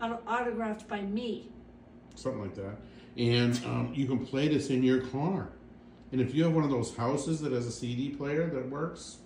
autographed 0.00 0.88
by 0.88 1.00
me. 1.02 1.50
something 2.14 2.42
like 2.42 2.54
that. 2.54 2.76
And 3.16 3.56
um, 3.64 3.92
you 3.94 4.06
can 4.06 4.24
play 4.24 4.48
this 4.48 4.70
in 4.70 4.82
your 4.82 5.00
car. 5.00 5.50
And 6.12 6.20
if 6.20 6.34
you 6.34 6.44
have 6.44 6.52
one 6.54 6.64
of 6.64 6.70
those 6.70 6.96
houses 6.96 7.40
that 7.40 7.52
has 7.52 7.66
a 7.66 7.72
CD 7.72 8.10
player 8.10 8.48
that 8.50 8.68
works, 8.68 9.18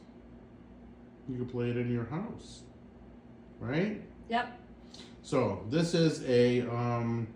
you 1.28 1.36
can 1.36 1.46
play 1.46 1.70
it 1.70 1.76
in 1.76 1.92
your 1.92 2.04
house. 2.06 2.62
Right? 3.60 4.02
Yep. 4.28 4.58
So 5.22 5.64
this 5.70 5.94
is 5.94 6.24
a 6.28 6.62
um, 6.68 7.28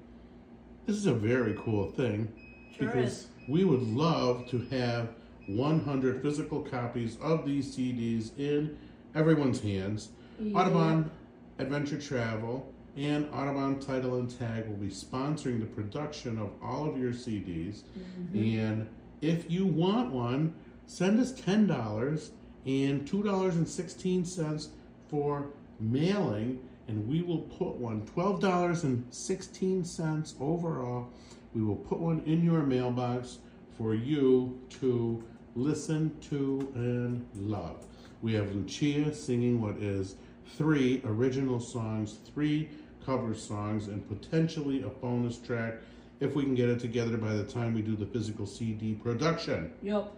this 0.87 0.97
is 0.97 1.07
a 1.07 1.15
very 1.15 1.55
cool 1.59 1.91
thing 1.93 2.33
Sure 2.77 2.89
because 2.89 3.11
is. 3.13 3.27
we 3.49 3.65
would 3.65 3.83
love 3.83 4.49
to 4.49 4.59
have 4.71 5.11
100 5.47 6.23
physical 6.23 6.61
copies 6.61 7.17
of 7.21 7.47
these 7.47 7.77
CDs 7.77 8.37
in 8.39 8.77
everyone's 9.15 9.61
hands. 9.61 10.11
Yeah. 10.39 10.59
Audubon 10.59 11.11
Adventure 11.59 12.01
Travel 12.01 12.73
and 12.97 13.29
Audubon 13.33 13.79
Title 13.79 14.17
and 14.17 14.39
Tag 14.39 14.67
will 14.67 14.77
be 14.77 14.89
sponsoring 14.89 15.61
the 15.61 15.67
production 15.67 16.39
of 16.39 16.51
all 16.63 16.89
of 16.89 16.99
your 16.99 17.13
CDs. 17.13 17.83
Mm-hmm. 17.99 18.59
And 18.59 18.89
if 19.21 19.51
you 19.51 19.67
want 19.67 20.13
one, 20.13 20.55
send 20.87 21.21
us 21.21 21.33
ten 21.33 21.67
dollars 21.67 22.33
and 22.65 23.07
two 23.07 23.23
dollars 23.23 23.57
and 23.57 23.69
sixteen 23.69 24.25
cents 24.25 24.71
for 25.09 25.51
mailing, 25.79 26.59
and 26.89 27.07
we 27.07 27.23
will 27.23 27.41
put 27.41 27.77
one 27.77 28.05
twelve 28.07 28.41
dollars 28.41 28.85
and 28.85 29.05
sixteen 29.11 29.85
cents 29.85 30.35
overall. 30.41 31.09
We 31.55 31.63
will 31.63 31.77
put 31.77 31.99
one 31.99 32.23
in 32.27 32.45
your 32.45 32.63
mailbox 32.63 33.39
for 33.77 33.95
you 33.95 34.59
to 34.81 35.23
listen 35.57 36.15
to 36.21 36.71
and 36.75 37.27
love. 37.35 37.85
We 38.23 38.35
have 38.35 38.55
Lucia 38.55 39.15
singing 39.15 39.61
what 39.61 39.77
is 39.79 40.17
three 40.57 41.03
original 41.05 41.59
songs, 41.59 42.19
three 42.35 42.69
cover 43.05 43.35
songs, 43.35 43.89
and 43.89 44.07
potentially 44.07 44.83
a 44.83 44.89
bonus 44.89 45.39
track 45.39 45.75
if 46.21 46.35
we 46.35 46.43
can 46.45 46.55
get 46.55 46.69
it 46.69 46.79
together 46.79 47.17
by 47.17 47.35
the 47.35 47.45
time 47.45 47.75
we 47.75 47.83
do 47.83 47.97
the 47.97 48.07
physical 48.07 48.47
CD 48.47 48.95
production. 48.95 49.73
Yep. 49.83 50.13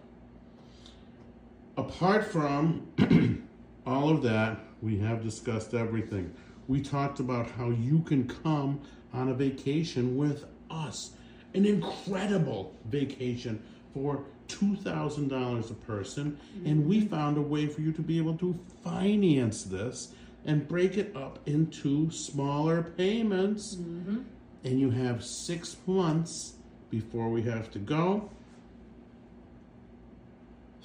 Apart 1.77 2.25
from 2.25 2.87
all 3.85 4.09
of 4.09 4.21
that, 4.23 4.59
we 4.81 4.97
have 4.99 5.23
discussed 5.23 5.73
everything. 5.73 6.33
We 6.67 6.81
talked 6.81 7.19
about 7.19 7.49
how 7.51 7.69
you 7.69 7.99
can 7.99 8.27
come 8.27 8.81
on 9.13 9.29
a 9.29 9.33
vacation 9.33 10.17
with 10.17 10.45
us, 10.69 11.11
an 11.53 11.65
incredible 11.65 12.75
vacation 12.85 13.61
for 13.93 14.23
$2,000 14.47 15.71
a 15.71 15.73
person, 15.73 16.39
and 16.65 16.87
we 16.87 17.01
found 17.01 17.37
a 17.37 17.41
way 17.41 17.67
for 17.67 17.81
you 17.81 17.91
to 17.91 18.01
be 18.01 18.17
able 18.17 18.37
to 18.37 18.57
finance 18.83 19.63
this 19.63 20.13
and 20.45 20.67
break 20.67 20.97
it 20.97 21.15
up 21.15 21.39
into 21.47 22.09
smaller 22.11 22.81
payments. 22.81 23.75
Mm-hmm. 23.75 24.19
And 24.63 24.79
you 24.79 24.89
have 24.91 25.23
six 25.23 25.77
months 25.85 26.53
before 26.89 27.29
we 27.29 27.43
have 27.43 27.71
to 27.71 27.79
go 27.79 28.29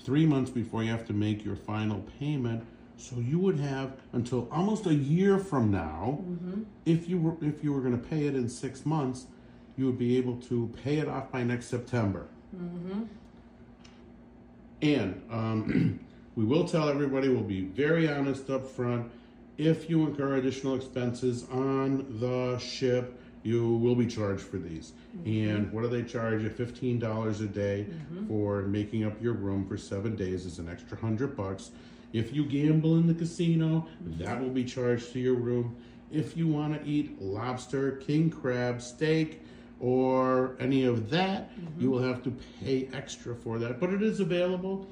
three 0.04 0.26
months 0.26 0.50
before 0.50 0.84
you 0.84 0.90
have 0.90 1.06
to 1.06 1.12
make 1.12 1.44
your 1.44 1.56
final 1.56 2.04
payment. 2.20 2.64
So 2.96 3.16
you 3.16 3.38
would 3.40 3.58
have 3.58 3.96
until 4.12 4.48
almost 4.52 4.86
a 4.86 4.94
year 4.94 5.38
from 5.38 5.70
now, 5.70 6.20
mm-hmm. 6.22 6.62
if 6.84 7.08
you 7.08 7.18
were 7.18 7.36
if 7.40 7.64
you 7.64 7.72
were 7.72 7.80
going 7.80 8.00
to 8.00 8.08
pay 8.08 8.26
it 8.26 8.36
in 8.36 8.48
six 8.48 8.86
months, 8.86 9.26
you 9.76 9.86
would 9.86 9.98
be 9.98 10.16
able 10.16 10.36
to 10.42 10.72
pay 10.84 10.98
it 10.98 11.08
off 11.08 11.32
by 11.32 11.42
next 11.42 11.66
September. 11.66 12.28
Mm-hmm. 12.54 13.02
And 14.82 15.22
um, 15.30 16.00
we 16.36 16.44
will 16.44 16.66
tell 16.66 16.88
everybody. 16.88 17.28
We'll 17.28 17.42
be 17.42 17.62
very 17.62 18.08
honest 18.08 18.50
up 18.50 18.66
front. 18.66 19.10
If 19.56 19.88
you 19.88 20.06
incur 20.06 20.36
additional 20.36 20.74
expenses 20.74 21.44
on 21.50 22.18
the 22.18 22.58
ship, 22.58 23.20
you 23.44 23.76
will 23.76 23.94
be 23.94 24.06
charged 24.06 24.42
for 24.42 24.56
these. 24.56 24.92
Mm-hmm. 25.16 25.48
And 25.48 25.72
what 25.72 25.82
do 25.82 25.88
they 25.88 26.02
charge 26.02 26.42
you? 26.42 26.50
Fifteen 26.50 26.98
dollars 26.98 27.40
a 27.40 27.46
day 27.46 27.86
mm-hmm. 27.88 28.26
for 28.26 28.62
making 28.62 29.04
up 29.04 29.20
your 29.22 29.34
room 29.34 29.66
for 29.66 29.76
seven 29.76 30.16
days 30.16 30.46
is 30.46 30.58
an 30.58 30.68
extra 30.68 30.98
hundred 30.98 31.36
bucks. 31.36 31.70
If 32.12 32.32
you 32.32 32.44
gamble 32.44 32.96
in 32.96 33.08
the 33.08 33.14
casino, 33.14 33.88
that 34.18 34.40
will 34.40 34.50
be 34.50 34.64
charged 34.64 35.12
to 35.14 35.18
your 35.18 35.34
room. 35.34 35.76
If 36.12 36.36
you 36.36 36.46
want 36.46 36.80
to 36.80 36.88
eat 36.88 37.20
lobster, 37.20 37.92
king 37.96 38.30
crab, 38.30 38.80
steak, 38.80 39.42
or 39.84 40.56
any 40.60 40.84
of 40.84 41.10
that, 41.10 41.50
you 41.78 41.90
will 41.90 42.02
have 42.02 42.22
to 42.22 42.34
pay 42.62 42.88
extra 42.94 43.34
for 43.34 43.58
that. 43.58 43.78
But 43.78 43.90
it 43.90 44.02
is 44.02 44.18
available. 44.18 44.86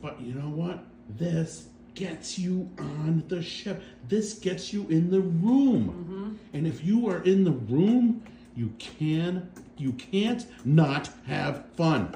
But 0.00 0.20
you 0.20 0.34
know 0.34 0.48
what? 0.48 0.84
This 1.18 1.66
gets 1.96 2.38
you 2.38 2.70
on 2.78 3.24
the 3.26 3.42
ship. 3.42 3.82
This 4.06 4.34
gets 4.34 4.72
you 4.72 4.86
in 4.88 5.10
the 5.10 5.20
room. 5.20 6.38
And 6.52 6.64
if 6.64 6.84
you 6.84 7.08
are 7.08 7.22
in 7.24 7.42
the 7.42 7.50
room, 7.50 8.22
you 8.54 8.72
can 8.78 9.50
you 9.78 9.92
can't 9.92 10.46
not 10.64 11.10
have 11.26 11.66
fun. 11.76 12.14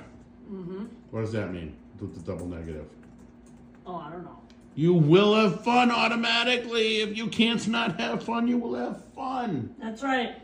Mm-hmm. 0.51 0.85
What 1.11 1.23
does 1.23 1.33
that 1.33 1.53
mean? 1.53 1.77
With 2.01 2.14
the 2.14 2.21
double 2.21 2.47
negative. 2.47 2.87
Oh, 3.87 3.97
I 3.97 4.11
don't 4.11 4.25
know. 4.25 4.38
You 4.75 4.95
will 4.95 5.35
have 5.35 5.64
fun 5.64 5.90
automatically. 5.90 7.03
If 7.03 7.16
you 7.16 7.27
can't 7.27 7.66
not 7.69 8.01
have 8.01 8.23
fun, 8.23 8.47
you 8.47 8.57
will 8.57 8.75
have 8.75 9.05
fun. 9.14 9.75
That's 9.79 10.03
right. 10.03 10.37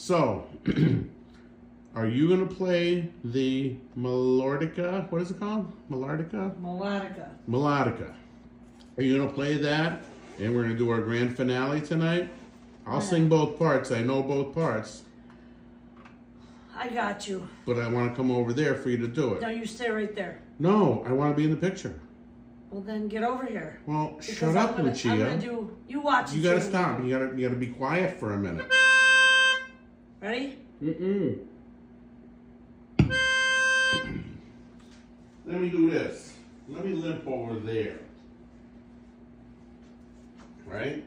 So, 0.00 0.46
are 1.94 2.06
you 2.06 2.26
going 2.26 2.48
to 2.48 2.54
play 2.54 3.10
the 3.22 3.76
Melodica? 3.98 5.12
What 5.12 5.20
is 5.20 5.30
it 5.30 5.38
called? 5.38 5.70
Melodica? 5.90 6.54
Melodica. 6.58 7.28
Melodica. 7.46 8.14
Are 8.96 9.02
you 9.02 9.18
going 9.18 9.28
to 9.28 9.34
play 9.34 9.58
that? 9.58 10.02
And 10.38 10.56
we're 10.56 10.62
going 10.62 10.72
to 10.72 10.78
do 10.78 10.88
our 10.88 11.02
grand 11.02 11.36
finale 11.36 11.82
tonight? 11.82 12.30
I'll 12.86 13.02
sing 13.02 13.28
both 13.28 13.58
parts. 13.58 13.90
I 13.92 14.00
know 14.00 14.22
both 14.22 14.54
parts. 14.54 15.02
I 16.74 16.88
got 16.88 17.28
you. 17.28 17.46
But 17.66 17.78
I 17.78 17.86
want 17.86 18.10
to 18.10 18.16
come 18.16 18.30
over 18.30 18.54
there 18.54 18.76
for 18.76 18.88
you 18.88 18.96
to 18.96 19.06
do 19.06 19.34
it. 19.34 19.42
It. 19.42 19.56
you 19.58 19.66
stay 19.66 19.90
right 19.90 20.16
there. 20.16 20.40
No, 20.58 21.04
I 21.06 21.12
want 21.12 21.32
to 21.32 21.36
be 21.36 21.44
in 21.44 21.50
the 21.50 21.58
picture. 21.58 22.00
Well, 22.70 22.80
then 22.80 23.06
get 23.06 23.22
over 23.22 23.44
here. 23.44 23.80
Well, 23.84 24.14
Because 24.18 24.34
shut 24.34 24.48
I'm 24.48 24.56
up, 24.56 24.76
gonna, 24.78 24.88
Lucia. 24.88 25.10
I'm 25.10 25.18
gonna 25.18 25.38
do. 25.38 25.76
You 25.88 26.00
watch. 26.00 26.32
You 26.32 26.42
gotta 26.42 26.62
stop. 26.62 27.04
You 27.04 27.10
gotta 27.10 27.36
you 27.36 27.46
gotta 27.48 27.58
be 27.58 27.66
quiet 27.66 28.18
for 28.18 28.32
a 28.32 28.38
minute. 28.38 28.70
Ready? 30.20 30.58
Mm-mm. 30.82 31.38
Let 35.46 35.60
me 35.60 35.70
do 35.70 35.90
this. 35.90 36.34
Let 36.68 36.84
me 36.84 36.92
limp 36.92 37.26
over 37.26 37.58
there. 37.58 37.98
Right? 40.66 41.02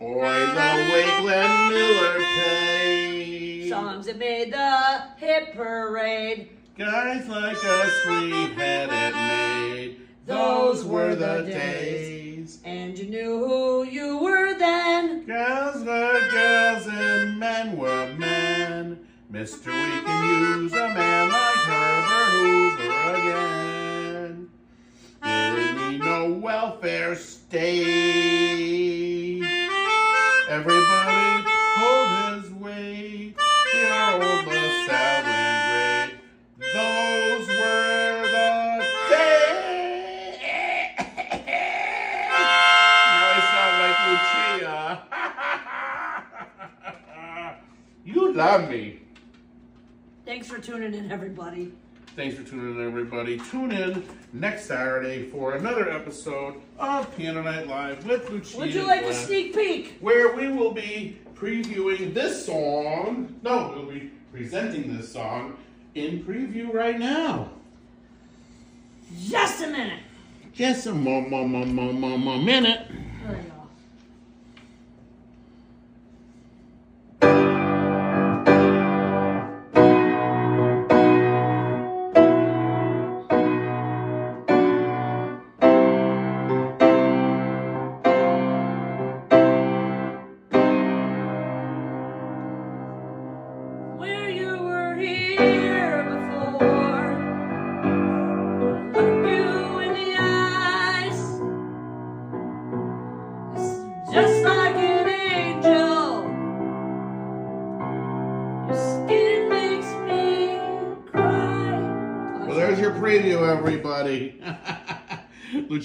Oi, 0.00 0.46
the 0.46 0.90
way 0.92 1.20
Glenn 1.20 1.68
Miller 1.68 2.14
plays. 2.14 3.68
Songs 3.68 4.06
that 4.06 4.16
made 4.16 4.52
the 4.52 5.02
hit 5.16 5.54
parade. 5.54 6.50
Guys 6.78 7.28
like 7.28 7.56
us, 7.64 8.06
we 8.06 8.30
had 8.54 8.88
it 8.90 9.14
made. 9.14 10.07
Those 10.28 10.84
were 10.84 11.14
the 11.14 11.42
days. 11.42 12.58
And 12.62 12.98
you 12.98 13.06
knew 13.08 13.38
who 13.38 13.84
you 13.84 14.18
were 14.18 14.58
then. 14.58 15.24
Girls 15.24 15.82
were 15.82 16.20
girls 16.30 16.86
and 16.86 17.38
men 17.38 17.78
were 17.78 18.12
men. 18.12 19.00
Mr. 19.32 19.68
We 19.68 20.02
can 20.04 20.60
use 20.60 20.72
a 20.74 20.88
man 20.88 21.30
like 21.30 21.64
Herbert 21.70 22.30
Hoover 22.44 23.14
again. 25.22 25.90
be 25.90 25.96
no 25.96 26.30
welfare 26.32 27.16
state. 27.16 27.97
Love 48.38 48.70
me. 48.70 49.00
Thanks 50.24 50.46
for 50.46 50.58
tuning 50.60 50.94
in, 50.94 51.10
everybody. 51.10 51.72
Thanks 52.14 52.36
for 52.36 52.44
tuning 52.44 52.76
in, 52.76 52.86
everybody. 52.86 53.36
Tune 53.50 53.72
in 53.72 54.06
next 54.32 54.66
Saturday 54.66 55.28
for 55.28 55.54
another 55.54 55.90
episode 55.90 56.54
of 56.78 57.16
Piano 57.16 57.42
Night 57.42 57.66
Live 57.66 58.06
with 58.06 58.30
Lucia. 58.30 58.58
Would 58.58 58.72
you 58.72 58.86
like 58.86 59.02
a 59.02 59.12
sneak 59.12 59.56
peek? 59.56 59.98
Where 60.00 60.36
we 60.36 60.48
will 60.52 60.72
be 60.72 61.18
previewing 61.34 62.14
this 62.14 62.46
song. 62.46 63.34
No, 63.42 63.72
we'll 63.74 63.90
be 63.90 64.12
presenting 64.32 64.96
this 64.96 65.12
song 65.12 65.56
in 65.96 66.22
preview 66.22 66.72
right 66.72 66.98
now. 66.98 67.50
Just 69.26 69.64
a 69.64 69.66
minute. 69.66 70.02
Just 70.54 70.86
a 70.86 70.94
mo 70.94 71.22
mo 71.22 71.44
mo 71.44 71.64
mo 71.64 71.92
mo 71.92 72.16
mo 72.16 72.38
minute. 72.38 72.86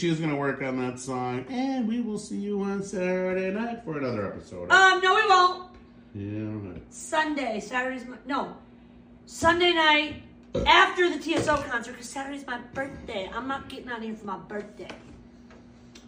Lucia's 0.03 0.19
gonna 0.19 0.35
work 0.35 0.61
on 0.61 0.77
that 0.79 0.99
song, 0.99 1.45
and 1.49 1.87
we 1.87 2.01
will 2.01 2.17
see 2.17 2.35
you 2.35 2.61
on 2.61 2.83
Saturday 2.83 3.51
night 3.51 3.85
for 3.85 3.97
another 3.97 4.27
episode. 4.27 4.69
Um, 4.69 4.99
no, 4.99 5.15
we 5.15 5.25
won't. 5.29 5.69
yeah, 6.13 6.71
right. 6.71 6.93
Sunday, 6.93 7.61
Saturday's 7.61 8.05
my, 8.05 8.17
no, 8.25 8.53
Sunday 9.25 9.71
night 9.71 10.23
after 10.67 11.09
the 11.09 11.19
TSO 11.19 11.55
concert 11.55 11.93
because 11.93 12.09
Saturday's 12.09 12.45
my 12.45 12.59
birthday. 12.73 13.31
I'm 13.33 13.47
not 13.47 13.69
getting 13.69 13.87
out 13.87 13.99
of 13.99 14.03
here 14.03 14.13
for 14.13 14.25
my 14.25 14.37
birthday. 14.39 14.89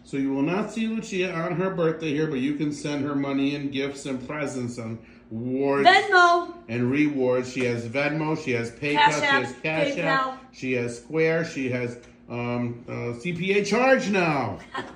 So 0.04 0.18
you 0.18 0.30
will 0.30 0.42
not 0.42 0.70
see 0.70 0.88
Lucia 0.88 1.34
on 1.34 1.52
her 1.52 1.70
birthday 1.70 2.10
here, 2.10 2.26
but 2.26 2.40
you 2.40 2.56
can 2.56 2.72
send 2.72 3.02
her 3.02 3.14
money 3.14 3.54
and 3.54 3.72
gifts 3.72 4.04
and 4.04 4.28
presents 4.28 4.76
and 4.76 4.98
rewards. 5.30 5.88
Venmo. 5.88 6.52
and 6.68 6.90
rewards. 6.90 7.50
She 7.50 7.64
has 7.64 7.88
Venmo, 7.88 8.36
she 8.44 8.52
has 8.52 8.72
PayPal, 8.72 8.96
Cash 8.96 9.14
she 9.14 9.24
has 9.24 9.54
Cash 9.62 9.98
App, 9.98 10.44
she 10.52 10.72
has 10.74 10.98
Square, 10.98 11.46
she 11.46 11.70
has 11.70 11.98
um, 12.28 12.84
uh, 12.88 12.92
CPA 13.20 13.64
charge 13.66 14.08
now. 14.10 14.58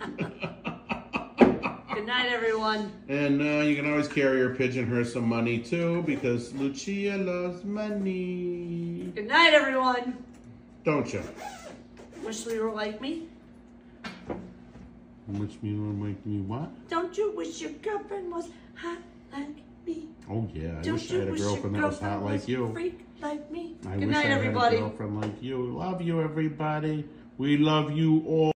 Good 1.95 2.07
night, 2.07 2.31
everyone. 2.33 2.93
and 3.09 3.41
uh, 3.43 3.61
you 3.63 3.77
can 3.77 3.89
always 3.91 4.09
carry 4.09 4.41
or 4.41 4.55
pigeon 4.55 4.87
her 4.87 5.05
some 5.05 5.25
money 5.29 5.59
too, 5.59 6.03
because 6.07 6.53
Lucia 6.55 7.17
loves 7.17 7.65
money. 7.65 9.13
Good 9.15 9.27
night, 9.29 9.53
everyone. 9.55 10.17
Don't 10.85 11.13
you? 11.13 11.23
Wish 12.25 12.47
we 12.47 12.59
were 12.59 12.71
like 12.73 13.01
me. 13.01 13.29
Which 15.27 15.59
me 15.63 15.75
will 15.75 15.93
make 15.93 16.25
me 16.27 16.41
what? 16.41 16.71
Don't 16.89 17.17
you 17.17 17.33
wish 17.37 17.61
your 17.61 17.71
girlfriend 17.73 18.33
was 18.33 18.49
hot 18.75 18.99
like 19.33 19.49
me? 19.87 20.09
Oh 20.29 20.49
yeah, 20.55 20.79
I 20.79 20.83
Don't 20.83 20.95
wish 20.95 21.11
I 21.13 21.15
had 21.17 21.29
a 21.29 21.31
wish 21.33 21.41
girlfriend 21.41 21.77
your 21.77 21.83
that 21.83 21.89
was 21.91 22.01
hot 22.01 22.25
like 22.25 22.49
you. 22.49 22.73
freak 22.73 23.07
like 23.21 23.51
me? 23.51 23.77
I 23.87 23.91
Good 23.97 24.07
wish 24.09 24.15
night, 24.17 24.27
I 24.27 24.29
had 24.29 24.47
a 24.47 24.53
girlfriend 24.53 25.21
like 25.21 25.43
you. 25.43 25.77
Love 25.77 26.03
you, 26.03 26.21
everybody. 26.21 27.05
We 27.41 27.57
love 27.57 27.93
you 27.93 28.23
all. 28.27 28.50